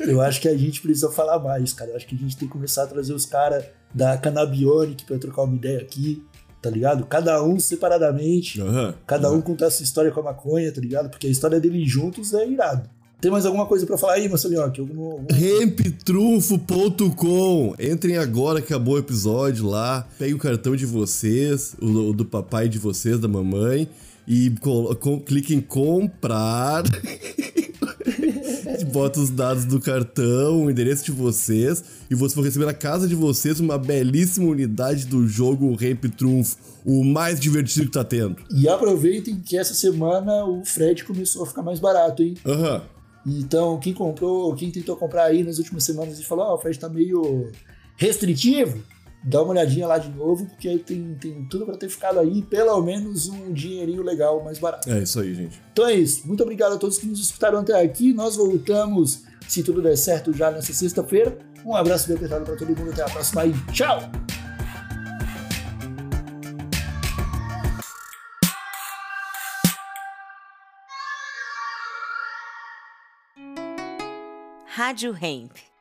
Eu 0.00 0.20
acho 0.20 0.40
que 0.40 0.48
a 0.48 0.56
gente 0.56 0.80
precisa 0.80 1.10
falar 1.10 1.38
mais, 1.38 1.72
cara. 1.72 1.90
Eu 1.90 1.96
acho 1.96 2.06
que 2.06 2.14
a 2.14 2.18
gente 2.18 2.36
tem 2.36 2.48
que 2.48 2.52
começar 2.52 2.84
a 2.84 2.86
trazer 2.86 3.12
os 3.12 3.26
caras 3.26 3.64
da 3.94 4.16
Cannabionic 4.16 5.04
pra 5.04 5.18
trocar 5.18 5.42
uma 5.42 5.54
ideia 5.54 5.80
aqui, 5.80 6.22
tá 6.62 6.70
ligado? 6.70 7.04
Cada 7.06 7.42
um 7.42 7.60
separadamente, 7.60 8.60
Aham. 8.60 8.94
cada 9.06 9.30
um 9.30 9.40
contar 9.40 9.70
sua 9.70 9.84
história 9.84 10.10
com 10.10 10.20
a 10.20 10.24
maconha, 10.24 10.72
tá 10.72 10.80
ligado? 10.80 11.10
Porque 11.10 11.26
a 11.26 11.30
história 11.30 11.60
deles 11.60 11.90
juntos 11.90 12.32
é 12.32 12.48
irado. 12.48 12.88
Tem 13.22 13.30
mais 13.30 13.46
alguma 13.46 13.64
coisa 13.66 13.86
pra 13.86 13.96
falar 13.96 14.14
aí, 14.14 14.28
Marcelinho? 14.28 14.62
Algum, 14.62 15.12
algum... 15.12 15.32
Remptrunfo.com 15.32 17.72
Entrem 17.78 18.16
agora, 18.16 18.58
acabou 18.58 18.94
o 18.94 18.98
episódio 18.98 19.64
lá. 19.64 20.04
Pegue 20.18 20.34
o 20.34 20.38
cartão 20.38 20.74
de 20.74 20.84
vocês, 20.84 21.76
o, 21.80 22.12
do 22.12 22.24
papai 22.24 22.68
de 22.68 22.80
vocês, 22.80 23.20
da 23.20 23.28
mamãe, 23.28 23.88
e 24.26 24.50
com, 24.60 25.20
clique 25.20 25.54
em 25.54 25.60
comprar. 25.60 26.82
Bota 28.90 29.20
os 29.20 29.30
dados 29.30 29.64
do 29.64 29.80
cartão, 29.80 30.64
o 30.64 30.70
endereço 30.70 31.04
de 31.04 31.12
vocês, 31.12 31.84
e 32.10 32.14
vocês 32.14 32.34
vão 32.34 32.44
receber 32.44 32.66
na 32.66 32.74
casa 32.74 33.06
de 33.06 33.14
vocês 33.14 33.60
uma 33.60 33.78
belíssima 33.78 34.48
unidade 34.48 35.06
do 35.06 35.26
jogo 35.26 35.74
Ramp 35.74 36.04
Trunfo, 36.16 36.56
o 36.84 37.04
mais 37.04 37.38
divertido 37.38 37.86
que 37.86 37.92
tá 37.92 38.04
tendo. 38.04 38.36
E 38.50 38.68
aproveitem 38.68 39.40
que 39.40 39.56
essa 39.56 39.74
semana 39.74 40.44
o 40.44 40.64
frete 40.64 41.04
começou 41.04 41.42
a 41.42 41.46
ficar 41.46 41.62
mais 41.62 41.80
barato, 41.80 42.22
hein? 42.22 42.34
Aham. 42.46 42.82
Então, 43.26 43.78
quem 43.78 43.92
comprou, 43.92 44.54
quem 44.54 44.70
tentou 44.70 44.96
comprar 44.96 45.24
aí 45.24 45.44
nas 45.44 45.58
últimas 45.58 45.84
semanas 45.84 46.18
e 46.18 46.24
falou, 46.24 46.46
ó, 46.46 46.54
o 46.54 46.58
frete 46.58 46.78
tá 46.78 46.88
meio 46.88 47.50
restritivo, 47.96 48.82
dá 49.22 49.42
uma 49.42 49.52
olhadinha 49.52 49.86
lá 49.86 49.98
de 49.98 50.10
novo, 50.10 50.46
porque 50.46 50.68
aí 50.68 50.78
tem, 50.78 51.14
tem 51.14 51.44
tudo 51.44 51.64
pra 51.64 51.76
ter 51.76 51.88
ficado 51.88 52.18
aí 52.18 52.42
pelo 52.42 52.80
menos 52.82 53.28
um 53.28 53.52
dinheirinho 53.52 54.02
legal 54.02 54.42
mais 54.42 54.58
barato. 54.58 54.90
É 54.90 55.02
isso 55.02 55.20
aí, 55.20 55.34
gente. 55.34 55.60
Então 55.72 55.86
é 55.86 55.94
isso. 55.94 56.26
Muito 56.26 56.42
obrigado 56.42 56.74
a 56.74 56.78
todos 56.78 56.98
que 56.98 57.06
nos 57.06 57.20
escutaram 57.20 57.60
até 57.60 57.80
aqui. 57.80 58.12
Nós 58.12 58.36
voltamos, 58.36 59.22
se 59.48 59.62
tudo 59.62 59.80
der 59.80 59.96
certo, 59.96 60.32
já 60.32 60.50
nessa 60.50 60.72
sexta-feira. 60.72 61.38
Um 61.64 61.76
abraço 61.76 62.08
bem 62.08 62.16
apertado 62.16 62.44
pra 62.44 62.56
todo 62.56 62.76
mundo. 62.76 62.90
Até 62.90 63.02
a 63.02 63.08
próxima 63.08 63.42
aí. 63.42 63.54
Tchau! 63.72 64.00
Rádio 74.74 75.16
Hemp. 75.20 75.71